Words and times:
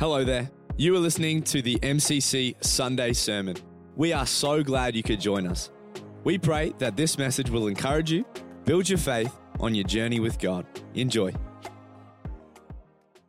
Hello 0.00 0.24
there. 0.24 0.50
You 0.78 0.96
are 0.96 0.98
listening 0.98 1.42
to 1.42 1.60
the 1.60 1.78
MCC 1.80 2.54
Sunday 2.64 3.12
Sermon. 3.12 3.54
We 3.96 4.14
are 4.14 4.24
so 4.24 4.62
glad 4.62 4.96
you 4.96 5.02
could 5.02 5.20
join 5.20 5.46
us. 5.46 5.70
We 6.24 6.38
pray 6.38 6.72
that 6.78 6.96
this 6.96 7.18
message 7.18 7.50
will 7.50 7.66
encourage 7.68 8.10
you, 8.10 8.24
build 8.64 8.88
your 8.88 8.96
faith 8.96 9.30
on 9.58 9.74
your 9.74 9.84
journey 9.84 10.18
with 10.18 10.38
God. 10.38 10.64
Enjoy. 10.94 11.34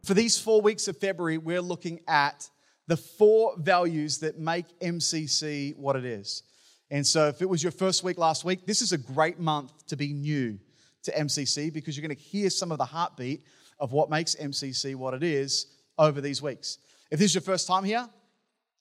For 0.05 0.14
these 0.14 0.39
four 0.39 0.61
weeks 0.61 0.88
of 0.88 0.96
February, 0.96 1.38
we're 1.38 1.60
looking 1.60 2.00
at 2.07 2.50
the 2.88 2.96
four 2.96 3.57
values 3.57 4.19
that 4.19 4.39
make 4.39 4.79
MCC 4.79 5.75
what 5.75 5.97
it 5.97 6.06
is. 6.06 6.43
And 6.89 7.06
so, 7.06 7.28
if 7.28 7.42
it 7.42 7.50
was 7.50 7.61
your 7.61 7.74
first 7.74 8.01
week 8.01 8.18
last 8.18 8.46
week, 8.46 8.65
this 8.65 8.82
is 8.82 8.93
a 8.93 8.97
great 8.97 9.42
month 9.42 9.74
to 9.88 9.97
be 9.97 10.14
new 10.14 10.57
to 11.04 11.11
MCC 11.11 11.74
because 11.74 11.97
you're 11.97 12.07
going 12.07 12.15
to 12.15 12.24
hear 12.24 12.50
some 12.50 12.71
of 12.71 12.78
the 12.78 12.86
heartbeat 12.86 13.43
of 13.78 13.92
what 13.92 14.10
makes 14.10 14.36
MCC 14.36 14.96
what 14.96 15.14
it 15.14 15.21
is 15.21 15.68
over 16.01 16.19
these 16.19 16.41
weeks. 16.41 16.79
If 17.11 17.19
this 17.19 17.32
is 17.32 17.36
your 17.36 17.43
first 17.43 17.68
time 17.68 17.83
here, 17.83 18.09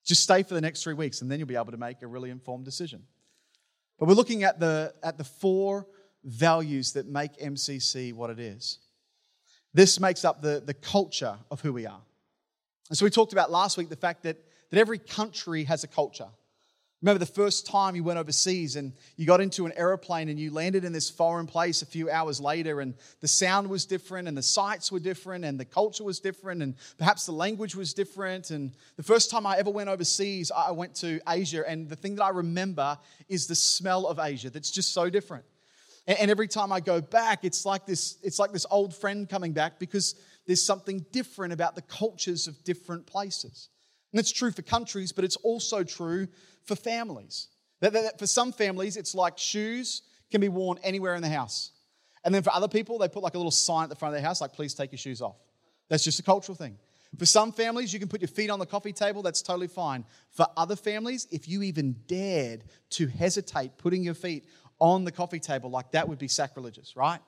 just 0.04 0.22
stay 0.22 0.42
for 0.42 0.54
the 0.54 0.60
next 0.60 0.82
three 0.82 0.94
weeks 0.94 1.20
and 1.20 1.30
then 1.30 1.38
you'll 1.38 1.46
be 1.46 1.54
able 1.54 1.70
to 1.70 1.76
make 1.76 2.00
a 2.02 2.06
really 2.06 2.30
informed 2.30 2.64
decision. 2.64 3.02
But 3.98 4.08
we're 4.08 4.14
looking 4.14 4.42
at 4.42 4.58
the, 4.58 4.94
at 5.02 5.18
the 5.18 5.24
four 5.24 5.86
values 6.24 6.92
that 6.94 7.06
make 7.06 7.36
MCC 7.36 8.14
what 8.14 8.30
it 8.30 8.38
is. 8.38 8.78
This 9.74 10.00
makes 10.00 10.24
up 10.24 10.40
the, 10.40 10.62
the 10.64 10.72
culture 10.72 11.36
of 11.50 11.60
who 11.60 11.74
we 11.74 11.86
are. 11.86 12.00
And 12.88 12.96
so 12.96 13.04
we 13.04 13.10
talked 13.10 13.34
about 13.34 13.50
last 13.50 13.76
week 13.76 13.90
the 13.90 13.96
fact 13.96 14.22
that, 14.22 14.38
that 14.70 14.80
every 14.80 14.98
country 14.98 15.64
has 15.64 15.84
a 15.84 15.88
culture. 15.88 16.28
Remember 17.02 17.18
the 17.18 17.32
first 17.32 17.66
time 17.66 17.96
you 17.96 18.04
went 18.04 18.18
overseas 18.18 18.76
and 18.76 18.92
you 19.16 19.24
got 19.24 19.40
into 19.40 19.64
an 19.64 19.72
aeroplane 19.74 20.28
and 20.28 20.38
you 20.38 20.50
landed 20.50 20.84
in 20.84 20.92
this 20.92 21.08
foreign 21.08 21.46
place 21.46 21.80
a 21.80 21.86
few 21.86 22.10
hours 22.10 22.40
later, 22.40 22.82
and 22.82 22.94
the 23.20 23.28
sound 23.28 23.70
was 23.70 23.86
different, 23.86 24.28
and 24.28 24.36
the 24.36 24.42
sights 24.42 24.92
were 24.92 25.00
different, 25.00 25.46
and 25.46 25.58
the 25.58 25.64
culture 25.64 26.04
was 26.04 26.20
different, 26.20 26.62
and 26.62 26.74
perhaps 26.98 27.24
the 27.24 27.32
language 27.32 27.74
was 27.74 27.94
different. 27.94 28.50
And 28.50 28.72
the 28.96 29.02
first 29.02 29.30
time 29.30 29.46
I 29.46 29.56
ever 29.56 29.70
went 29.70 29.88
overseas, 29.88 30.52
I 30.54 30.72
went 30.72 30.94
to 30.96 31.20
Asia, 31.26 31.64
and 31.66 31.88
the 31.88 31.96
thing 31.96 32.16
that 32.16 32.24
I 32.24 32.30
remember 32.30 32.98
is 33.30 33.46
the 33.46 33.54
smell 33.54 34.06
of 34.06 34.18
Asia 34.18 34.50
that's 34.50 34.70
just 34.70 34.92
so 34.92 35.08
different. 35.08 35.44
And 36.06 36.30
every 36.30 36.48
time 36.48 36.70
I 36.70 36.80
go 36.80 37.00
back, 37.00 37.44
it's 37.44 37.64
like 37.64 37.86
this, 37.86 38.18
it's 38.22 38.38
like 38.38 38.52
this 38.52 38.66
old 38.70 38.94
friend 38.94 39.28
coming 39.28 39.52
back 39.52 39.78
because 39.78 40.16
there's 40.46 40.62
something 40.62 41.06
different 41.12 41.54
about 41.54 41.76
the 41.76 41.82
cultures 41.82 42.46
of 42.46 42.62
different 42.64 43.06
places. 43.06 43.68
And 44.12 44.20
it's 44.20 44.32
true 44.32 44.50
for 44.50 44.62
countries, 44.62 45.12
but 45.12 45.24
it's 45.24 45.36
also 45.36 45.84
true 45.84 46.28
for 46.64 46.74
families. 46.74 47.48
That, 47.80 47.92
that, 47.92 48.02
that 48.02 48.18
for 48.18 48.26
some 48.26 48.52
families, 48.52 48.96
it's 48.96 49.14
like 49.14 49.38
shoes 49.38 50.02
can 50.30 50.40
be 50.40 50.48
worn 50.48 50.78
anywhere 50.82 51.14
in 51.14 51.22
the 51.22 51.28
house. 51.28 51.72
And 52.24 52.34
then 52.34 52.42
for 52.42 52.52
other 52.52 52.68
people, 52.68 52.98
they 52.98 53.08
put 53.08 53.22
like 53.22 53.34
a 53.34 53.38
little 53.38 53.50
sign 53.50 53.84
at 53.84 53.90
the 53.90 53.96
front 53.96 54.14
of 54.14 54.20
their 54.20 54.26
house, 54.26 54.40
like, 54.40 54.52
please 54.52 54.74
take 54.74 54.92
your 54.92 54.98
shoes 54.98 55.22
off. 55.22 55.36
That's 55.88 56.04
just 56.04 56.20
a 56.20 56.22
cultural 56.22 56.54
thing. 56.54 56.76
For 57.18 57.26
some 57.26 57.50
families, 57.50 57.92
you 57.92 57.98
can 57.98 58.08
put 58.08 58.20
your 58.20 58.28
feet 58.28 58.50
on 58.50 58.58
the 58.58 58.66
coffee 58.66 58.92
table, 58.92 59.22
that's 59.22 59.42
totally 59.42 59.66
fine. 59.66 60.04
For 60.30 60.46
other 60.56 60.76
families, 60.76 61.26
if 61.32 61.48
you 61.48 61.62
even 61.62 61.96
dared 62.06 62.64
to 62.90 63.08
hesitate 63.08 63.78
putting 63.78 64.04
your 64.04 64.14
feet 64.14 64.46
on 64.78 65.04
the 65.04 65.10
coffee 65.10 65.40
table, 65.40 65.70
like 65.70 65.90
that 65.92 66.08
would 66.08 66.18
be 66.18 66.28
sacrilegious, 66.28 66.94
right? 66.96 67.20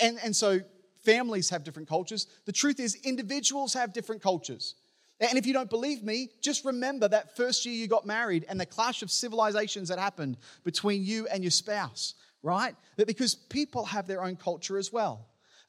And, 0.00 0.18
and 0.24 0.34
so 0.34 0.60
families 1.04 1.50
have 1.50 1.64
different 1.64 1.88
cultures. 1.88 2.28
The 2.46 2.52
truth 2.52 2.80
is, 2.80 2.94
individuals 3.04 3.74
have 3.74 3.92
different 3.92 4.22
cultures. 4.22 4.74
And 5.20 5.36
if 5.36 5.46
you 5.46 5.52
don't 5.52 5.68
believe 5.68 6.02
me, 6.02 6.30
just 6.40 6.64
remember 6.64 7.06
that 7.08 7.36
first 7.36 7.66
year 7.66 7.74
you 7.74 7.86
got 7.86 8.06
married 8.06 8.46
and 8.48 8.58
the 8.58 8.66
clash 8.66 9.02
of 9.02 9.10
civilizations 9.10 9.88
that 9.90 9.98
happened 9.98 10.38
between 10.64 11.04
you 11.04 11.26
and 11.26 11.44
your 11.44 11.50
spouse, 11.50 12.14
right? 12.42 12.74
That 12.96 13.06
because 13.06 13.34
people 13.34 13.84
have 13.84 14.06
their 14.06 14.24
own 14.24 14.36
culture 14.36 14.78
as 14.78 14.90
well. 14.90 15.26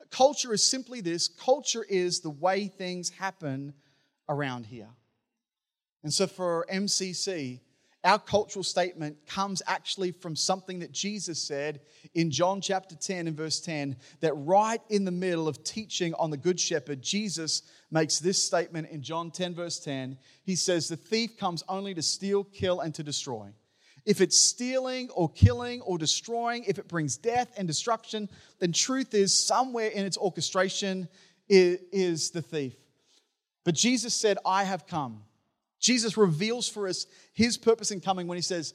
Culture 0.10 0.54
is 0.54 0.64
simply 0.64 1.02
this 1.02 1.28
culture 1.28 1.86
is 1.88 2.22
the 2.22 2.30
way 2.30 2.68
things 2.68 3.10
happen 3.10 3.74
around 4.30 4.66
here. 4.66 4.90
And 6.04 6.14
so 6.14 6.28
for 6.28 6.66
MCC, 6.72 7.60
our 8.04 8.18
cultural 8.18 8.64
statement 8.64 9.16
comes 9.28 9.62
actually 9.68 10.12
from 10.12 10.36
something 10.36 10.80
that 10.80 10.92
Jesus 10.92 11.40
said 11.40 11.82
in 12.16 12.32
John 12.32 12.60
chapter 12.60 12.96
10 12.96 13.28
and 13.28 13.38
verse 13.38 13.60
10 13.60 13.96
that 14.22 14.34
right 14.34 14.82
in 14.90 15.06
the 15.06 15.12
middle 15.12 15.48
of 15.48 15.64
teaching 15.64 16.16
on 16.16 16.32
the 16.32 16.38
Good 16.38 16.60
Shepherd, 16.60 17.04
Jesus 17.04 17.62
makes 17.92 18.18
this 18.18 18.42
statement 18.42 18.90
in 18.90 19.04
John 19.04 19.30
10, 19.30 19.54
verse 19.54 19.80
10. 19.80 20.18
He 20.44 20.56
says, 20.56 20.88
The 20.88 20.98
thief 20.98 21.38
comes 21.38 21.64
only 21.70 21.94
to 21.94 22.02
steal, 22.02 22.44
kill, 22.44 22.80
and 22.80 22.94
to 22.96 23.04
destroy. 23.04 23.50
If 24.04 24.20
it's 24.20 24.38
stealing 24.38 25.12
or 25.12 25.30
killing 25.30 25.82
or 25.82 26.00
destroying, 26.00 26.64
if 26.64 26.80
it 26.80 26.88
brings 26.88 27.18
death 27.18 27.54
and 27.56 27.68
destruction, 27.68 28.30
then 28.60 28.74
truth 28.74 29.14
is 29.14 29.32
somewhere 29.32 29.90
in 29.90 30.06
its 30.06 30.18
orchestration 30.18 31.08
is 31.48 32.32
the 32.32 32.42
thief. 32.42 32.74
But 33.64 33.76
Jesus 33.76 34.16
said, 34.16 34.40
I 34.44 34.64
have 34.64 34.88
come 34.88 35.22
Jesus 35.82 36.16
reveals 36.16 36.70
for 36.70 36.88
us 36.88 37.08
his 37.34 37.58
purpose 37.58 37.92
in 37.92 38.00
coming 38.00 38.28
when 38.28 38.38
he 38.38 38.42
says, 38.42 38.74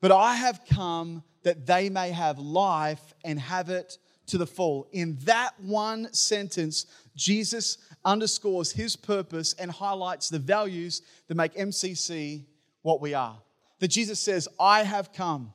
But 0.00 0.12
I 0.12 0.34
have 0.34 0.60
come 0.68 1.22
that 1.44 1.66
they 1.66 1.88
may 1.88 2.10
have 2.10 2.38
life 2.38 3.14
and 3.24 3.40
have 3.40 3.70
it 3.70 3.96
to 4.26 4.38
the 4.38 4.46
full. 4.46 4.88
In 4.92 5.16
that 5.24 5.52
one 5.60 6.12
sentence, 6.12 6.86
Jesus 7.16 7.78
underscores 8.04 8.72
his 8.72 8.96
purpose 8.96 9.54
and 9.54 9.70
highlights 9.70 10.28
the 10.28 10.38
values 10.38 11.02
that 11.28 11.34
make 11.36 11.54
MCC 11.54 12.44
what 12.82 13.00
we 13.00 13.14
are. 13.14 13.38
That 13.78 13.88
Jesus 13.88 14.20
says, 14.20 14.48
I 14.60 14.82
have 14.82 15.12
come. 15.12 15.52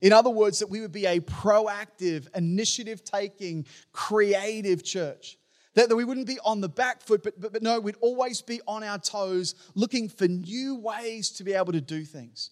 In 0.00 0.12
other 0.12 0.30
words, 0.30 0.58
that 0.58 0.68
we 0.68 0.80
would 0.80 0.92
be 0.92 1.06
a 1.06 1.20
proactive, 1.20 2.28
initiative 2.36 3.04
taking, 3.04 3.66
creative 3.92 4.84
church. 4.84 5.38
That, 5.76 5.90
that 5.90 5.96
we 5.96 6.04
wouldn't 6.04 6.26
be 6.26 6.38
on 6.44 6.60
the 6.60 6.68
back 6.68 7.02
foot, 7.02 7.22
but, 7.22 7.40
but, 7.40 7.52
but 7.52 7.62
no, 7.62 7.78
we'd 7.78 7.96
always 8.00 8.40
be 8.40 8.60
on 8.66 8.82
our 8.82 8.98
toes 8.98 9.54
looking 9.74 10.08
for 10.08 10.26
new 10.26 10.76
ways 10.76 11.30
to 11.32 11.44
be 11.44 11.52
able 11.52 11.72
to 11.72 11.82
do 11.82 12.02
things. 12.02 12.50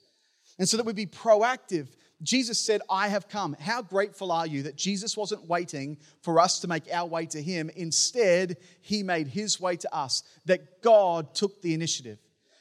And 0.58 0.68
so 0.68 0.76
that 0.76 0.84
we'd 0.84 0.94
be 0.94 1.06
proactive. 1.06 1.88
Jesus 2.22 2.60
said, 2.60 2.82
I 2.88 3.08
have 3.08 3.28
come. 3.28 3.56
How 3.58 3.82
grateful 3.82 4.30
are 4.30 4.46
you 4.46 4.64
that 4.64 4.76
Jesus 4.76 5.16
wasn't 5.16 5.48
waiting 5.48 5.96
for 6.20 6.38
us 6.38 6.60
to 6.60 6.68
make 6.68 6.84
our 6.92 7.06
way 7.06 7.26
to 7.26 7.42
him? 7.42 7.70
Instead, 7.74 8.58
he 8.82 9.02
made 9.02 9.26
his 9.26 9.58
way 9.58 9.76
to 9.76 9.94
us, 9.94 10.22
that 10.44 10.82
God 10.82 11.34
took 11.34 11.62
the 11.62 11.74
initiative. 11.74 12.18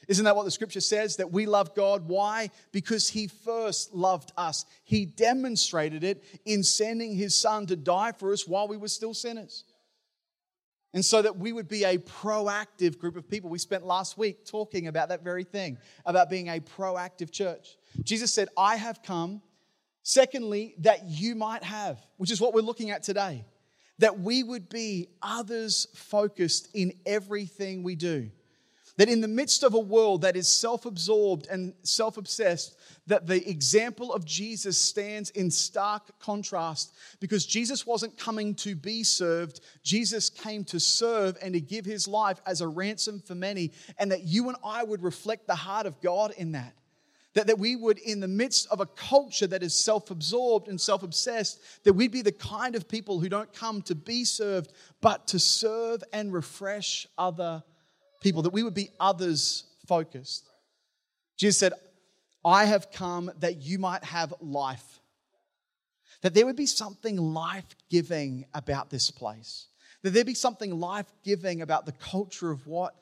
Isn't 0.08 0.24
that 0.24 0.36
what 0.36 0.44
the 0.44 0.50
scripture 0.50 0.80
says? 0.80 1.16
That 1.16 1.32
we 1.32 1.46
love 1.46 1.74
God. 1.74 2.08
Why? 2.08 2.50
Because 2.72 3.08
He 3.08 3.26
first 3.28 3.94
loved 3.94 4.32
us. 4.36 4.66
He 4.84 5.06
demonstrated 5.06 6.04
it 6.04 6.22
in 6.44 6.62
sending 6.62 7.14
His 7.14 7.34
Son 7.34 7.66
to 7.66 7.76
die 7.76 8.12
for 8.12 8.32
us 8.32 8.46
while 8.46 8.68
we 8.68 8.76
were 8.76 8.88
still 8.88 9.14
sinners. 9.14 9.64
And 10.94 11.04
so 11.04 11.20
that 11.20 11.36
we 11.36 11.52
would 11.52 11.68
be 11.68 11.82
a 11.82 11.98
proactive 11.98 12.98
group 12.98 13.16
of 13.16 13.28
people. 13.28 13.50
We 13.50 13.58
spent 13.58 13.84
last 13.84 14.16
week 14.16 14.46
talking 14.46 14.86
about 14.86 15.08
that 15.08 15.24
very 15.24 15.42
thing, 15.42 15.76
about 16.06 16.30
being 16.30 16.48
a 16.48 16.60
proactive 16.60 17.32
church. 17.32 17.76
Jesus 18.04 18.32
said, 18.32 18.48
I 18.56 18.76
have 18.76 19.02
come. 19.02 19.42
Secondly, 20.04 20.74
that 20.78 21.04
you 21.04 21.34
might 21.34 21.64
have, 21.64 21.98
which 22.18 22.30
is 22.30 22.40
what 22.40 22.54
we're 22.54 22.60
looking 22.60 22.90
at 22.90 23.02
today, 23.02 23.44
that 23.98 24.20
we 24.20 24.42
would 24.42 24.68
be 24.68 25.08
others 25.20 25.88
focused 25.94 26.68
in 26.74 26.92
everything 27.06 27.82
we 27.82 27.96
do. 27.96 28.30
That 28.96 29.08
in 29.08 29.20
the 29.20 29.28
midst 29.28 29.64
of 29.64 29.74
a 29.74 29.78
world 29.78 30.22
that 30.22 30.36
is 30.36 30.46
self 30.46 30.86
absorbed 30.86 31.48
and 31.50 31.74
self 31.82 32.16
obsessed, 32.16 32.78
that 33.08 33.26
the 33.26 33.48
example 33.48 34.12
of 34.12 34.24
Jesus 34.24 34.78
stands 34.78 35.30
in 35.30 35.50
stark 35.50 36.18
contrast 36.20 36.94
because 37.18 37.44
Jesus 37.44 37.86
wasn't 37.86 38.16
coming 38.16 38.54
to 38.56 38.76
be 38.76 39.02
served. 39.02 39.60
Jesus 39.82 40.30
came 40.30 40.62
to 40.64 40.78
serve 40.78 41.36
and 41.42 41.54
to 41.54 41.60
give 41.60 41.84
his 41.84 42.06
life 42.06 42.40
as 42.46 42.60
a 42.60 42.68
ransom 42.68 43.20
for 43.20 43.34
many, 43.34 43.72
and 43.98 44.12
that 44.12 44.22
you 44.22 44.48
and 44.48 44.56
I 44.64 44.84
would 44.84 45.02
reflect 45.02 45.48
the 45.48 45.56
heart 45.56 45.86
of 45.86 46.00
God 46.00 46.32
in 46.36 46.52
that. 46.52 46.74
That, 47.34 47.48
that 47.48 47.58
we 47.58 47.74
would, 47.74 47.98
in 47.98 48.20
the 48.20 48.28
midst 48.28 48.68
of 48.70 48.78
a 48.78 48.86
culture 48.86 49.48
that 49.48 49.64
is 49.64 49.74
self 49.74 50.12
absorbed 50.12 50.68
and 50.68 50.80
self 50.80 51.02
obsessed, 51.02 51.60
that 51.82 51.94
we'd 51.94 52.12
be 52.12 52.22
the 52.22 52.30
kind 52.30 52.76
of 52.76 52.86
people 52.86 53.18
who 53.18 53.28
don't 53.28 53.52
come 53.52 53.82
to 53.82 53.96
be 53.96 54.24
served, 54.24 54.72
but 55.00 55.26
to 55.28 55.40
serve 55.40 56.04
and 56.12 56.32
refresh 56.32 57.08
other 57.18 57.64
people, 58.24 58.42
that 58.42 58.52
we 58.52 58.64
would 58.64 58.74
be 58.74 58.90
others 58.98 59.64
focused. 59.86 60.48
Jesus 61.36 61.58
said, 61.58 61.74
I 62.44 62.64
have 62.64 62.90
come 62.90 63.30
that 63.38 63.62
you 63.62 63.78
might 63.78 64.02
have 64.02 64.34
life. 64.40 65.00
That 66.22 66.34
there 66.34 66.46
would 66.46 66.56
be 66.56 66.66
something 66.66 67.16
life 67.16 67.66
giving 67.90 68.46
about 68.54 68.90
this 68.90 69.10
place. 69.10 69.66
That 70.02 70.10
there'd 70.10 70.26
be 70.26 70.34
something 70.34 70.80
life 70.80 71.06
giving 71.22 71.62
about 71.62 71.86
the 71.86 71.92
culture 71.92 72.50
of 72.50 72.66
what 72.66 72.94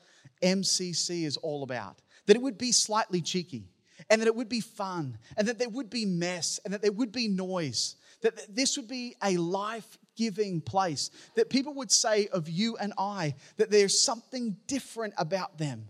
MCC 0.42 1.24
is 1.24 1.36
all 1.36 1.62
about. 1.62 2.02
That 2.26 2.36
it 2.36 2.42
would 2.42 2.58
be 2.58 2.72
slightly 2.72 3.20
cheeky, 3.20 3.68
and 4.10 4.20
that 4.20 4.26
it 4.26 4.34
would 4.34 4.48
be 4.48 4.60
fun, 4.60 5.18
and 5.36 5.48
that 5.48 5.58
there 5.58 5.68
would 5.68 5.90
be 5.90 6.04
mess, 6.04 6.60
and 6.64 6.74
that 6.74 6.82
there 6.82 6.92
would 6.92 7.12
be 7.12 7.28
noise. 7.28 7.96
That 8.22 8.54
this 8.54 8.76
would 8.76 8.88
be 8.88 9.16
a 9.22 9.36
life 9.36 9.98
giving 10.16 10.60
place. 10.60 11.10
That 11.36 11.50
people 11.50 11.74
would 11.74 11.90
say 11.90 12.28
of 12.28 12.48
you 12.48 12.76
and 12.76 12.92
I 12.98 13.34
that 13.56 13.70
there's 13.70 14.00
something 14.00 14.56
different 14.66 15.14
about 15.16 15.58
them 15.58 15.88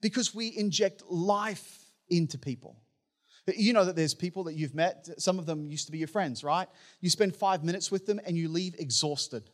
because 0.00 0.34
we 0.34 0.56
inject 0.56 1.02
life 1.08 1.84
into 2.08 2.38
people. 2.38 2.76
You 3.46 3.72
know 3.72 3.84
that 3.84 3.96
there's 3.96 4.14
people 4.14 4.44
that 4.44 4.54
you've 4.54 4.74
met, 4.74 5.08
some 5.18 5.38
of 5.38 5.46
them 5.46 5.66
used 5.66 5.86
to 5.86 5.92
be 5.92 5.98
your 5.98 6.08
friends, 6.08 6.44
right? 6.44 6.68
You 7.00 7.10
spend 7.10 7.34
five 7.34 7.64
minutes 7.64 7.90
with 7.90 8.06
them 8.06 8.20
and 8.24 8.36
you 8.36 8.48
leave 8.48 8.74
exhausted. 8.78 9.50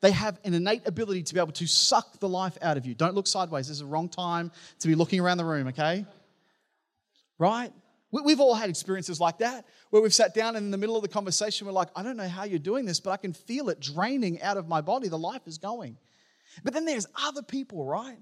They 0.00 0.10
have 0.10 0.38
an 0.44 0.52
innate 0.54 0.86
ability 0.86 1.22
to 1.24 1.34
be 1.34 1.40
able 1.40 1.52
to 1.52 1.66
suck 1.66 2.18
the 2.18 2.28
life 2.28 2.58
out 2.60 2.76
of 2.76 2.86
you. 2.86 2.94
Don't 2.94 3.14
look 3.14 3.26
sideways. 3.26 3.68
This 3.68 3.76
is 3.76 3.80
the 3.80 3.86
wrong 3.86 4.08
time 4.08 4.50
to 4.80 4.88
be 4.88 4.94
looking 4.94 5.20
around 5.20 5.38
the 5.38 5.44
room, 5.44 5.68
okay? 5.68 6.04
Right? 7.38 7.72
We've 8.22 8.38
all 8.38 8.54
had 8.54 8.70
experiences 8.70 9.18
like 9.18 9.38
that 9.38 9.66
where 9.90 10.00
we've 10.00 10.14
sat 10.14 10.34
down 10.34 10.54
and 10.54 10.64
in 10.66 10.70
the 10.70 10.78
middle 10.78 10.94
of 10.94 11.02
the 11.02 11.08
conversation, 11.08 11.66
we're 11.66 11.72
like, 11.72 11.88
I 11.96 12.02
don't 12.04 12.16
know 12.16 12.28
how 12.28 12.44
you're 12.44 12.60
doing 12.60 12.84
this, 12.84 13.00
but 13.00 13.10
I 13.10 13.16
can 13.16 13.32
feel 13.32 13.68
it 13.70 13.80
draining 13.80 14.40
out 14.40 14.56
of 14.56 14.68
my 14.68 14.80
body. 14.80 15.08
The 15.08 15.18
life 15.18 15.42
is 15.46 15.58
going. 15.58 15.96
But 16.62 16.74
then 16.74 16.84
there's 16.84 17.06
other 17.20 17.42
people, 17.42 17.84
right? 17.84 18.18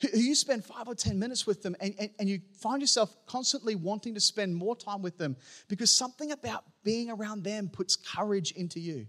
Who 0.00 0.18
you 0.18 0.34
spend 0.34 0.64
five 0.64 0.88
or 0.88 0.94
10 0.94 1.18
minutes 1.18 1.46
with 1.46 1.62
them 1.62 1.76
and, 1.80 1.94
and, 2.00 2.10
and 2.18 2.28
you 2.28 2.40
find 2.58 2.80
yourself 2.80 3.14
constantly 3.26 3.76
wanting 3.76 4.14
to 4.14 4.20
spend 4.20 4.56
more 4.56 4.74
time 4.74 5.02
with 5.02 5.16
them 5.18 5.36
because 5.68 5.90
something 5.90 6.32
about 6.32 6.64
being 6.82 7.10
around 7.10 7.44
them 7.44 7.68
puts 7.68 7.96
courage 7.96 8.52
into 8.52 8.80
you. 8.80 9.06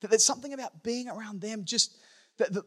That 0.00 0.10
there's 0.10 0.24
something 0.24 0.52
about 0.52 0.82
being 0.82 1.08
around 1.08 1.40
them, 1.40 1.64
just 1.64 1.96
the, 2.36 2.44
the, 2.46 2.62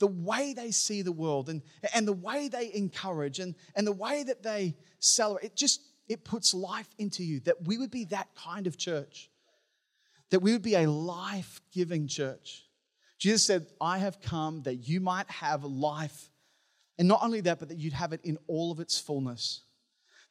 the 0.00 0.08
way 0.08 0.54
they 0.54 0.72
see 0.72 1.02
the 1.02 1.12
world 1.12 1.48
and, 1.48 1.62
and 1.94 2.06
the 2.06 2.12
way 2.12 2.48
they 2.48 2.74
encourage 2.74 3.38
and, 3.38 3.54
and 3.76 3.86
the 3.86 3.92
way 3.92 4.24
that 4.24 4.42
they 4.42 4.74
celebrate. 4.98 5.46
It 5.46 5.56
just 5.56 5.80
it 6.10 6.24
puts 6.24 6.52
life 6.52 6.88
into 6.98 7.22
you. 7.22 7.38
That 7.40 7.64
we 7.66 7.78
would 7.78 7.92
be 7.92 8.04
that 8.06 8.28
kind 8.34 8.66
of 8.66 8.76
church. 8.76 9.30
That 10.30 10.40
we 10.40 10.52
would 10.52 10.62
be 10.62 10.74
a 10.74 10.90
life 10.90 11.60
giving 11.72 12.08
church. 12.08 12.64
Jesus 13.16 13.44
said, 13.44 13.66
I 13.80 13.98
have 13.98 14.20
come 14.20 14.62
that 14.62 14.88
you 14.88 15.00
might 15.00 15.30
have 15.30 15.62
life. 15.62 16.30
And 16.98 17.06
not 17.06 17.20
only 17.22 17.40
that, 17.42 17.60
but 17.60 17.68
that 17.68 17.78
you'd 17.78 17.92
have 17.92 18.12
it 18.12 18.20
in 18.24 18.38
all 18.48 18.72
of 18.72 18.80
its 18.80 18.98
fullness. 18.98 19.62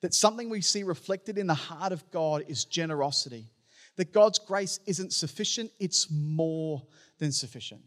That 0.02 0.14
something 0.14 0.50
we 0.50 0.62
see 0.62 0.84
reflected 0.84 1.38
in 1.38 1.48
the 1.48 1.54
heart 1.54 1.94
of 1.94 2.10
God 2.12 2.44
is 2.50 2.66
generosity. 2.66 3.50
That 3.96 4.12
God's 4.12 4.40
grace 4.40 4.80
isn't 4.86 5.14
sufficient, 5.14 5.72
it's 5.80 6.12
more 6.12 6.86
than 7.20 7.32
sufficient. 7.32 7.82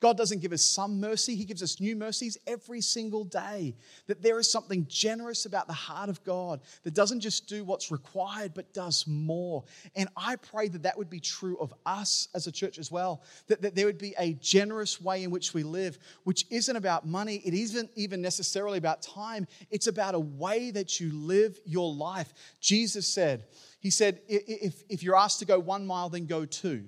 God 0.00 0.16
doesn't 0.16 0.40
give 0.40 0.52
us 0.52 0.62
some 0.62 1.00
mercy, 1.00 1.34
He 1.34 1.44
gives 1.44 1.62
us 1.62 1.80
new 1.80 1.96
mercies 1.96 2.38
every 2.46 2.80
single 2.80 3.24
day. 3.24 3.74
That 4.06 4.22
there 4.22 4.38
is 4.38 4.50
something 4.50 4.86
generous 4.88 5.44
about 5.44 5.66
the 5.66 5.72
heart 5.72 6.08
of 6.08 6.22
God 6.22 6.60
that 6.84 6.94
doesn't 6.94 7.20
just 7.20 7.48
do 7.48 7.64
what's 7.64 7.90
required, 7.90 8.54
but 8.54 8.72
does 8.72 9.06
more. 9.06 9.64
And 9.96 10.08
I 10.16 10.36
pray 10.36 10.68
that 10.68 10.84
that 10.84 10.96
would 10.96 11.10
be 11.10 11.18
true 11.20 11.56
of 11.58 11.74
us 11.84 12.28
as 12.34 12.46
a 12.46 12.52
church 12.52 12.78
as 12.78 12.92
well. 12.92 13.22
That, 13.48 13.62
that 13.62 13.74
there 13.74 13.86
would 13.86 13.98
be 13.98 14.14
a 14.18 14.34
generous 14.34 15.00
way 15.00 15.24
in 15.24 15.30
which 15.30 15.52
we 15.52 15.64
live, 15.64 15.98
which 16.24 16.46
isn't 16.50 16.76
about 16.76 17.06
money, 17.06 17.42
it 17.44 17.54
isn't 17.54 17.90
even 17.96 18.22
necessarily 18.22 18.78
about 18.78 19.02
time, 19.02 19.46
it's 19.70 19.88
about 19.88 20.14
a 20.14 20.20
way 20.20 20.70
that 20.70 21.00
you 21.00 21.12
live 21.12 21.58
your 21.64 21.92
life. 21.92 22.32
Jesus 22.60 23.06
said, 23.06 23.46
He 23.80 23.90
said, 23.90 24.20
if, 24.28 24.84
if 24.88 25.02
you're 25.02 25.16
asked 25.16 25.40
to 25.40 25.44
go 25.44 25.58
one 25.58 25.86
mile, 25.86 26.08
then 26.08 26.26
go 26.26 26.44
two, 26.44 26.84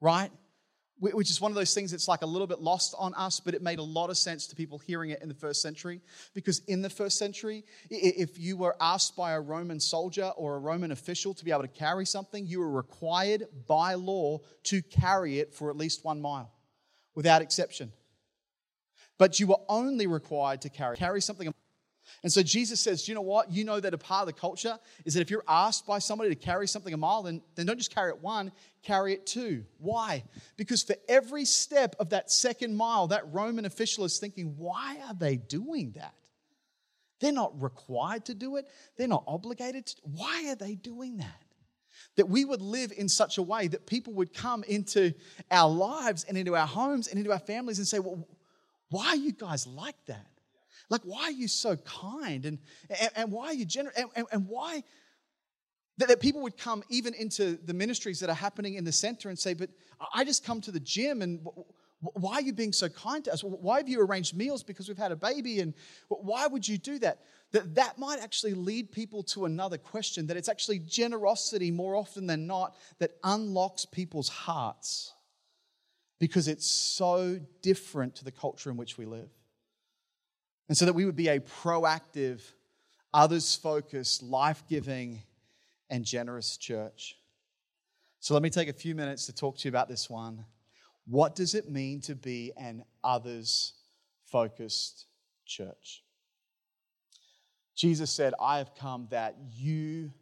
right? 0.00 0.30
Which 1.00 1.30
is 1.30 1.40
one 1.40 1.50
of 1.50 1.56
those 1.56 1.72
things 1.72 1.90
that's 1.90 2.08
like 2.08 2.20
a 2.22 2.26
little 2.26 2.46
bit 2.46 2.60
lost 2.60 2.94
on 2.98 3.14
us, 3.14 3.40
but 3.40 3.54
it 3.54 3.62
made 3.62 3.78
a 3.78 3.82
lot 3.82 4.10
of 4.10 4.18
sense 4.18 4.46
to 4.48 4.54
people 4.54 4.78
hearing 4.78 5.10
it 5.10 5.22
in 5.22 5.28
the 5.28 5.34
first 5.34 5.62
century. 5.62 6.02
Because 6.34 6.60
in 6.68 6.82
the 6.82 6.90
first 6.90 7.18
century, 7.18 7.64
if 7.88 8.38
you 8.38 8.56
were 8.56 8.76
asked 8.80 9.16
by 9.16 9.32
a 9.32 9.40
Roman 9.40 9.80
soldier 9.80 10.30
or 10.36 10.56
a 10.56 10.58
Roman 10.58 10.92
official 10.92 11.32
to 11.34 11.44
be 11.44 11.50
able 11.50 11.62
to 11.62 11.68
carry 11.68 12.04
something, 12.04 12.46
you 12.46 12.60
were 12.60 12.70
required 12.70 13.46
by 13.66 13.94
law 13.94 14.38
to 14.64 14.82
carry 14.82 15.38
it 15.38 15.54
for 15.54 15.70
at 15.70 15.76
least 15.76 16.04
one 16.04 16.20
mile 16.20 16.52
without 17.14 17.40
exception. 17.40 17.92
But 19.16 19.40
you 19.40 19.46
were 19.46 19.60
only 19.68 20.06
required 20.06 20.62
to 20.62 20.68
carry, 20.68 20.96
carry 20.96 21.20
something 21.20 21.52
and 22.22 22.32
so 22.32 22.42
Jesus 22.42 22.80
says, 22.80 23.04
do 23.04 23.12
you 23.12 23.14
know 23.14 23.22
what? 23.22 23.50
You 23.50 23.64
know 23.64 23.80
that 23.80 23.94
a 23.94 23.98
part 23.98 24.22
of 24.22 24.26
the 24.26 24.38
culture 24.38 24.78
is 25.04 25.14
that 25.14 25.20
if 25.20 25.30
you're 25.30 25.44
asked 25.48 25.86
by 25.86 25.98
somebody 25.98 26.30
to 26.30 26.36
carry 26.36 26.68
something 26.68 26.92
a 26.92 26.96
mile, 26.96 27.22
then, 27.22 27.42
then 27.54 27.66
don't 27.66 27.78
just 27.78 27.94
carry 27.94 28.10
it 28.10 28.20
one, 28.20 28.52
carry 28.82 29.12
it 29.14 29.26
two. 29.26 29.64
Why? 29.78 30.24
Because 30.56 30.82
for 30.82 30.96
every 31.08 31.44
step 31.44 31.96
of 31.98 32.10
that 32.10 32.30
second 32.30 32.76
mile, 32.76 33.08
that 33.08 33.32
Roman 33.32 33.64
official 33.64 34.04
is 34.04 34.18
thinking, 34.18 34.54
why 34.56 34.98
are 35.06 35.14
they 35.14 35.36
doing 35.36 35.92
that? 35.92 36.14
They're 37.20 37.32
not 37.32 37.60
required 37.60 38.26
to 38.26 38.34
do 38.34 38.56
it, 38.56 38.66
they're 38.96 39.08
not 39.08 39.24
obligated 39.26 39.86
to. 39.86 39.96
Why 40.02 40.48
are 40.50 40.56
they 40.56 40.74
doing 40.74 41.18
that? 41.18 41.44
That 42.16 42.28
we 42.28 42.44
would 42.44 42.62
live 42.62 42.92
in 42.96 43.08
such 43.08 43.38
a 43.38 43.42
way 43.42 43.68
that 43.68 43.86
people 43.86 44.14
would 44.14 44.32
come 44.32 44.64
into 44.64 45.12
our 45.50 45.70
lives 45.70 46.24
and 46.24 46.36
into 46.36 46.56
our 46.56 46.66
homes 46.66 47.08
and 47.08 47.18
into 47.18 47.32
our 47.32 47.38
families 47.38 47.78
and 47.78 47.86
say, 47.86 47.98
well, 47.98 48.26
why 48.88 49.08
are 49.08 49.16
you 49.16 49.32
guys 49.32 49.66
like 49.66 49.96
that? 50.06 50.26
Like, 50.90 51.02
why 51.04 51.22
are 51.22 51.30
you 51.30 51.48
so 51.48 51.76
kind? 51.76 52.44
And, 52.44 52.58
and, 53.00 53.10
and 53.16 53.32
why 53.32 53.46
are 53.46 53.54
you 53.54 53.64
generous? 53.64 53.96
And, 53.96 54.10
and, 54.16 54.26
and, 54.32 54.46
why 54.48 54.82
that, 55.98 56.08
that 56.08 56.20
people 56.20 56.42
would 56.42 56.58
come 56.58 56.82
even 56.90 57.14
into 57.14 57.58
the 57.64 57.72
ministries 57.72 58.20
that 58.20 58.28
are 58.28 58.34
happening 58.34 58.74
in 58.74 58.84
the 58.84 58.92
center 58.92 59.28
and 59.28 59.38
say, 59.38 59.54
But 59.54 59.70
I 60.12 60.24
just 60.24 60.44
come 60.44 60.60
to 60.62 60.72
the 60.72 60.80
gym 60.80 61.22
and 61.22 61.46
why 62.00 62.36
are 62.36 62.40
you 62.40 62.52
being 62.52 62.72
so 62.72 62.88
kind 62.88 63.24
to 63.26 63.32
us? 63.32 63.44
Why 63.44 63.76
have 63.76 63.88
you 63.88 64.00
arranged 64.00 64.34
meals 64.34 64.62
because 64.62 64.88
we've 64.88 64.96
had 64.96 65.12
a 65.12 65.16
baby? 65.16 65.60
And 65.60 65.74
why 66.08 66.46
would 66.46 66.66
you 66.66 66.78
do 66.78 66.98
that? 67.00 67.20
That 67.52 67.74
that 67.74 67.98
might 67.98 68.20
actually 68.20 68.54
lead 68.54 68.90
people 68.90 69.22
to 69.24 69.44
another 69.44 69.76
question 69.76 70.26
that 70.28 70.36
it's 70.36 70.48
actually 70.48 70.78
generosity 70.78 71.70
more 71.70 71.94
often 71.94 72.26
than 72.26 72.46
not 72.46 72.74
that 72.98 73.12
unlocks 73.22 73.84
people's 73.84 74.28
hearts 74.28 75.12
because 76.18 76.48
it's 76.48 76.66
so 76.66 77.38
different 77.60 78.16
to 78.16 78.24
the 78.24 78.32
culture 78.32 78.70
in 78.70 78.76
which 78.76 78.96
we 78.96 79.04
live. 79.04 79.28
And 80.70 80.76
so 80.76 80.84
that 80.84 80.92
we 80.92 81.04
would 81.04 81.16
be 81.16 81.26
a 81.26 81.40
proactive, 81.40 82.40
others 83.12 83.56
focused, 83.56 84.22
life 84.22 84.62
giving, 84.68 85.20
and 85.90 86.04
generous 86.04 86.56
church. 86.56 87.16
So 88.20 88.34
let 88.34 88.42
me 88.44 88.50
take 88.50 88.68
a 88.68 88.72
few 88.72 88.94
minutes 88.94 89.26
to 89.26 89.34
talk 89.34 89.58
to 89.58 89.64
you 89.64 89.70
about 89.70 89.88
this 89.88 90.08
one. 90.08 90.44
What 91.08 91.34
does 91.34 91.56
it 91.56 91.68
mean 91.68 92.00
to 92.02 92.14
be 92.14 92.52
an 92.56 92.84
others 93.02 93.72
focused 94.26 95.06
church? 95.44 96.04
Jesus 97.74 98.12
said, 98.12 98.32
I 98.40 98.58
have 98.58 98.76
come 98.76 99.08
that 99.10 99.34
you 99.52 100.12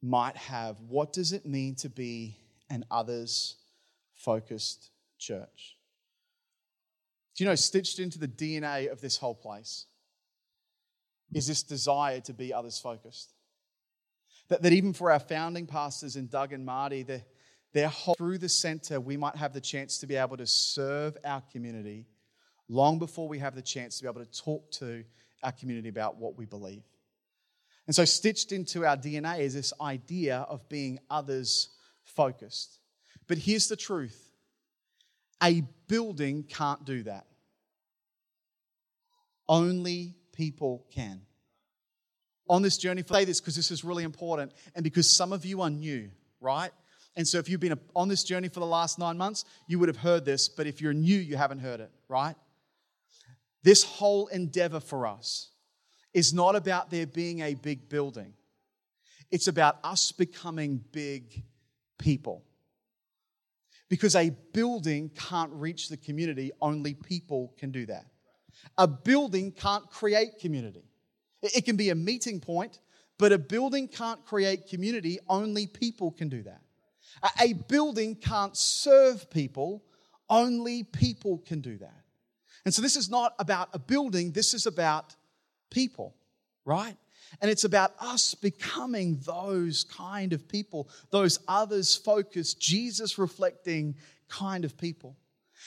might 0.00 0.36
have. 0.36 0.76
What 0.82 1.12
does 1.12 1.32
it 1.32 1.44
mean 1.44 1.74
to 1.76 1.88
be 1.88 2.36
an 2.70 2.84
others 2.92 3.56
focused 4.14 4.90
church? 5.18 5.77
Do 7.38 7.44
you 7.44 7.50
know, 7.50 7.54
stitched 7.54 8.00
into 8.00 8.18
the 8.18 8.26
DNA 8.26 8.90
of 8.90 9.00
this 9.00 9.16
whole 9.16 9.36
place 9.36 9.86
is 11.32 11.46
this 11.46 11.62
desire 11.62 12.20
to 12.22 12.32
be 12.34 12.52
others 12.52 12.80
focused? 12.80 13.32
That, 14.48 14.62
that 14.62 14.72
even 14.72 14.92
for 14.92 15.12
our 15.12 15.20
founding 15.20 15.64
pastors 15.64 16.16
in 16.16 16.26
Doug 16.26 16.52
and 16.52 16.66
Marty, 16.66 17.04
they're 17.72 17.86
whole, 17.86 18.16
through 18.16 18.38
the 18.38 18.48
center, 18.48 18.98
we 18.98 19.16
might 19.16 19.36
have 19.36 19.52
the 19.52 19.60
chance 19.60 19.98
to 19.98 20.08
be 20.08 20.16
able 20.16 20.36
to 20.36 20.48
serve 20.48 21.16
our 21.24 21.40
community 21.52 22.08
long 22.68 22.98
before 22.98 23.28
we 23.28 23.38
have 23.38 23.54
the 23.54 23.62
chance 23.62 23.98
to 23.98 24.02
be 24.02 24.08
able 24.08 24.24
to 24.24 24.42
talk 24.42 24.68
to 24.72 25.04
our 25.44 25.52
community 25.52 25.90
about 25.90 26.16
what 26.16 26.36
we 26.36 26.44
believe. 26.44 26.82
And 27.86 27.94
so, 27.94 28.04
stitched 28.04 28.50
into 28.50 28.84
our 28.84 28.96
DNA 28.96 29.38
is 29.38 29.54
this 29.54 29.72
idea 29.80 30.38
of 30.48 30.68
being 30.68 30.98
others 31.08 31.68
focused. 32.02 32.80
But 33.28 33.38
here's 33.38 33.68
the 33.68 33.76
truth 33.76 34.28
a 35.40 35.62
building 35.86 36.42
can't 36.42 36.84
do 36.84 37.04
that. 37.04 37.27
Only 39.48 40.14
people 40.32 40.84
can. 40.92 41.22
On 42.48 42.62
this 42.62 42.78
journey, 42.78 43.02
say 43.06 43.24
this 43.24 43.40
because 43.40 43.56
this 43.56 43.70
is 43.70 43.84
really 43.84 44.04
important 44.04 44.52
and 44.74 44.82
because 44.82 45.08
some 45.08 45.32
of 45.32 45.44
you 45.44 45.60
are 45.62 45.70
new, 45.70 46.10
right? 46.40 46.70
And 47.16 47.26
so 47.26 47.38
if 47.38 47.48
you've 47.48 47.60
been 47.60 47.78
on 47.96 48.08
this 48.08 48.22
journey 48.22 48.48
for 48.48 48.60
the 48.60 48.66
last 48.66 48.98
nine 48.98 49.18
months, 49.18 49.44
you 49.66 49.78
would 49.78 49.88
have 49.88 49.96
heard 49.96 50.24
this, 50.24 50.48
but 50.48 50.66
if 50.66 50.80
you're 50.80 50.94
new, 50.94 51.18
you 51.18 51.36
haven't 51.36 51.58
heard 51.58 51.80
it, 51.80 51.90
right? 52.08 52.36
This 53.62 53.82
whole 53.82 54.28
endeavor 54.28 54.80
for 54.80 55.06
us 55.06 55.50
is 56.14 56.32
not 56.32 56.56
about 56.56 56.90
there 56.90 57.06
being 57.06 57.40
a 57.40 57.54
big 57.54 57.88
building, 57.88 58.34
it's 59.30 59.48
about 59.48 59.78
us 59.84 60.12
becoming 60.12 60.82
big 60.92 61.42
people. 61.98 62.44
Because 63.90 64.14
a 64.14 64.30
building 64.52 65.10
can't 65.10 65.50
reach 65.52 65.88
the 65.88 65.96
community, 65.96 66.52
only 66.60 66.94
people 66.94 67.54
can 67.58 67.70
do 67.70 67.86
that. 67.86 68.06
A 68.76 68.86
building 68.86 69.52
can't 69.52 69.88
create 69.90 70.38
community. 70.40 70.84
It 71.42 71.64
can 71.64 71.76
be 71.76 71.90
a 71.90 71.94
meeting 71.94 72.40
point, 72.40 72.80
but 73.18 73.32
a 73.32 73.38
building 73.38 73.88
can't 73.88 74.24
create 74.24 74.68
community, 74.68 75.18
only 75.28 75.66
people 75.66 76.10
can 76.10 76.28
do 76.28 76.42
that. 76.42 76.60
A 77.40 77.52
building 77.52 78.14
can't 78.14 78.56
serve 78.56 79.30
people, 79.30 79.82
only 80.28 80.84
people 80.84 81.38
can 81.38 81.60
do 81.60 81.78
that. 81.78 82.04
And 82.64 82.74
so 82.74 82.82
this 82.82 82.96
is 82.96 83.08
not 83.08 83.34
about 83.38 83.70
a 83.72 83.78
building, 83.78 84.32
this 84.32 84.54
is 84.54 84.66
about 84.66 85.16
people, 85.70 86.14
right? 86.64 86.96
And 87.40 87.50
it's 87.50 87.64
about 87.64 87.92
us 88.00 88.34
becoming 88.34 89.20
those 89.24 89.84
kind 89.84 90.32
of 90.32 90.48
people, 90.48 90.88
those 91.10 91.38
others 91.48 91.96
focused, 91.96 92.60
Jesus 92.60 93.18
reflecting 93.18 93.96
kind 94.28 94.64
of 94.64 94.76
people. 94.78 95.16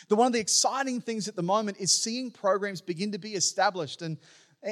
The 0.08 0.16
one 0.16 0.28
of 0.28 0.34
the 0.34 0.40
exciting 0.40 1.02
things 1.02 1.28
at 1.28 1.36
the 1.36 1.44
moment 1.44 1.78
is 1.80 1.92
seeing 1.92 2.32
programs 2.32 2.82
begin 2.82 3.12
to 3.12 3.20
be 3.20 3.34
established. 3.34 4.02
And 4.02 4.18